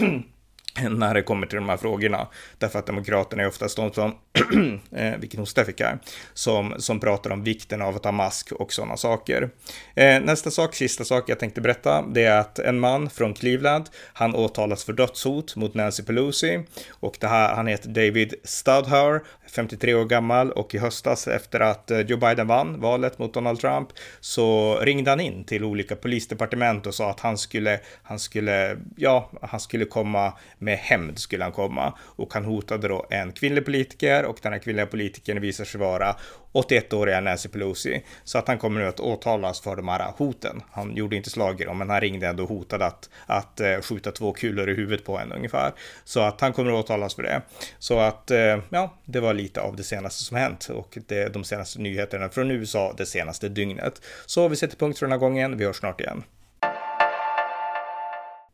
när 0.90 1.14
det 1.14 1.22
kommer 1.22 1.46
till 1.46 1.56
de 1.56 1.68
här 1.68 1.76
frågorna. 1.76 2.26
Därför 2.58 2.78
att 2.78 2.86
Demokraterna 2.86 3.42
är 3.42 3.48
oftast 3.48 3.76
de 3.76 3.92
som, 3.92 4.14
eh, 4.96 5.16
vilken 5.18 5.40
hosta 5.40 5.60
jag 5.60 5.66
fick 5.66 5.80
här, 5.80 5.98
som, 6.34 6.74
som 6.78 7.00
pratar 7.00 7.30
om 7.30 7.44
vikten 7.44 7.82
av 7.82 7.96
att 7.96 8.04
ha 8.04 8.12
mask 8.12 8.52
och 8.52 8.72
sådana 8.72 8.96
saker. 8.96 9.50
Eh, 9.94 10.20
nästa 10.20 10.50
sak, 10.50 10.74
sista 10.74 11.04
sak 11.04 11.28
jag 11.28 11.38
tänkte 11.38 11.60
berätta, 11.60 12.02
det 12.02 12.24
är 12.24 12.38
att 12.38 12.58
en 12.58 12.80
man 12.80 13.10
från 13.10 13.34
Cleveland, 13.34 13.84
han 14.12 14.34
åtalas 14.34 14.84
för 14.84 14.92
dödshot 14.92 15.56
mot 15.56 15.74
Nancy 15.74 16.02
Pelosi 16.02 16.64
och 16.90 17.16
det 17.20 17.26
här, 17.26 17.54
han 17.54 17.66
heter 17.66 17.88
David 17.88 18.34
Studhauer, 18.44 19.22
53 19.54 19.94
år 19.94 20.04
gammal 20.04 20.50
och 20.50 20.74
i 20.74 20.78
höstas 20.78 21.28
efter 21.28 21.60
att 21.60 21.90
eh, 21.90 22.00
Joe 22.00 22.16
Biden 22.16 22.46
vann 22.46 22.80
valet 22.80 23.18
mot 23.18 23.34
Donald 23.34 23.60
Trump 23.60 23.88
så 24.20 24.78
ringde 24.80 25.10
han 25.10 25.20
in 25.20 25.44
till 25.44 25.64
olika 25.64 25.96
polisdepartement 25.96 26.86
och 26.86 26.94
sa 26.94 27.10
att 27.10 27.20
han 27.20 27.38
skulle, 27.38 27.80
han 28.02 28.18
skulle, 28.18 28.76
ja, 28.96 29.30
han 29.42 29.60
skulle 29.60 29.84
komma 29.84 30.32
med 30.64 30.78
hämnd 30.78 31.18
skulle 31.18 31.44
han 31.44 31.52
komma 31.52 31.98
och 32.00 32.34
han 32.34 32.44
hotade 32.44 32.88
då 32.88 33.06
en 33.10 33.32
kvinnlig 33.32 33.64
politiker 33.64 34.24
och 34.24 34.38
den 34.42 34.52
här 34.52 34.60
kvinnliga 34.60 34.86
politikern 34.86 35.40
visar 35.40 35.64
sig 35.64 35.80
vara 35.80 36.16
81-åriga 36.54 37.20
Nancy 37.20 37.48
Pelosi. 37.48 38.02
Så 38.24 38.38
att 38.38 38.48
han 38.48 38.58
kommer 38.58 38.80
nu 38.80 38.86
att 38.86 39.00
åtalas 39.00 39.60
för 39.60 39.76
de 39.76 39.88
här 39.88 40.12
hoten. 40.16 40.62
Han 40.70 40.96
gjorde 40.96 41.16
inte 41.16 41.30
slag 41.30 41.60
i 41.60 41.64
dem, 41.64 41.78
men 41.78 41.90
han 41.90 42.00
ringde 42.00 42.26
ändå 42.26 42.42
och 42.42 42.48
hotade 42.48 42.86
att, 42.86 43.10
att 43.26 43.60
eh, 43.60 43.80
skjuta 43.80 44.12
två 44.12 44.32
kulor 44.32 44.70
i 44.70 44.74
huvudet 44.74 45.04
på 45.04 45.18
henne 45.18 45.34
ungefär. 45.34 45.72
Så 46.04 46.20
att 46.20 46.40
han 46.40 46.52
kommer 46.52 46.72
att 46.72 46.84
åtalas 46.84 47.14
för 47.14 47.22
det. 47.22 47.42
Så 47.78 47.98
att, 47.98 48.30
eh, 48.30 48.58
ja, 48.68 48.94
det 49.04 49.20
var 49.20 49.34
lite 49.34 49.60
av 49.60 49.76
det 49.76 49.84
senaste 49.84 50.22
som 50.22 50.36
hänt 50.36 50.68
och 50.68 50.98
det 51.06 51.18
är 51.18 51.30
de 51.30 51.44
senaste 51.44 51.80
nyheterna 51.80 52.28
från 52.28 52.50
USA 52.50 52.94
det 52.96 53.06
senaste 53.06 53.48
dygnet. 53.48 54.02
Så 54.26 54.48
vi 54.48 54.56
sätter 54.56 54.76
punkt 54.76 54.98
för 54.98 55.06
den 55.06 55.12
här 55.12 55.18
gången. 55.18 55.58
Vi 55.58 55.64
hörs 55.64 55.76
snart 55.76 56.00
igen. 56.00 56.22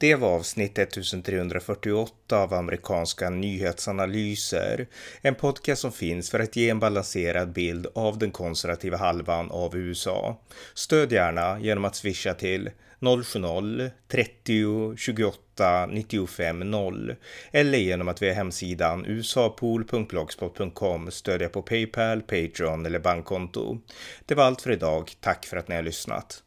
Det 0.01 0.15
var 0.15 0.29
avsnitt 0.29 0.79
1348 0.79 2.43
av 2.43 2.55
amerikanska 2.55 3.31
nyhetsanalyser. 3.31 4.87
En 5.23 5.35
podcast 5.35 5.83
som 5.83 5.93
finns 5.93 6.31
för 6.31 6.41
att 6.41 6.57
ge 6.57 6.71
en 6.71 6.79
balanserad 6.79 7.53
bild 7.53 7.87
av 7.95 8.19
den 8.19 8.31
konservativa 8.31 8.97
halvan 8.97 9.51
av 9.51 9.77
USA. 9.77 10.41
Stöd 10.75 11.13
gärna 11.13 11.61
genom 11.61 11.85
att 11.85 11.97
swisha 11.97 12.35
till 12.35 12.71
070-30 13.01 14.97
28 14.97 15.87
95 15.87 16.71
0 16.71 17.15
eller 17.51 17.79
genom 17.79 18.09
att 18.09 18.23
via 18.23 18.35
hemsidan 18.35 19.05
usapool.blogspot.com 19.07 21.11
stödja 21.11 21.49
på 21.49 21.63
Paypal, 21.63 22.23
Patreon 22.23 22.87
eller 22.87 22.99
bankkonto. 22.99 23.79
Det 24.27 24.35
var 24.35 24.45
allt 24.45 24.63
för 24.63 24.71
idag. 24.71 25.13
Tack 25.21 25.47
för 25.47 25.57
att 25.57 25.69
ni 25.69 25.75
har 25.75 25.83
lyssnat. 25.83 26.43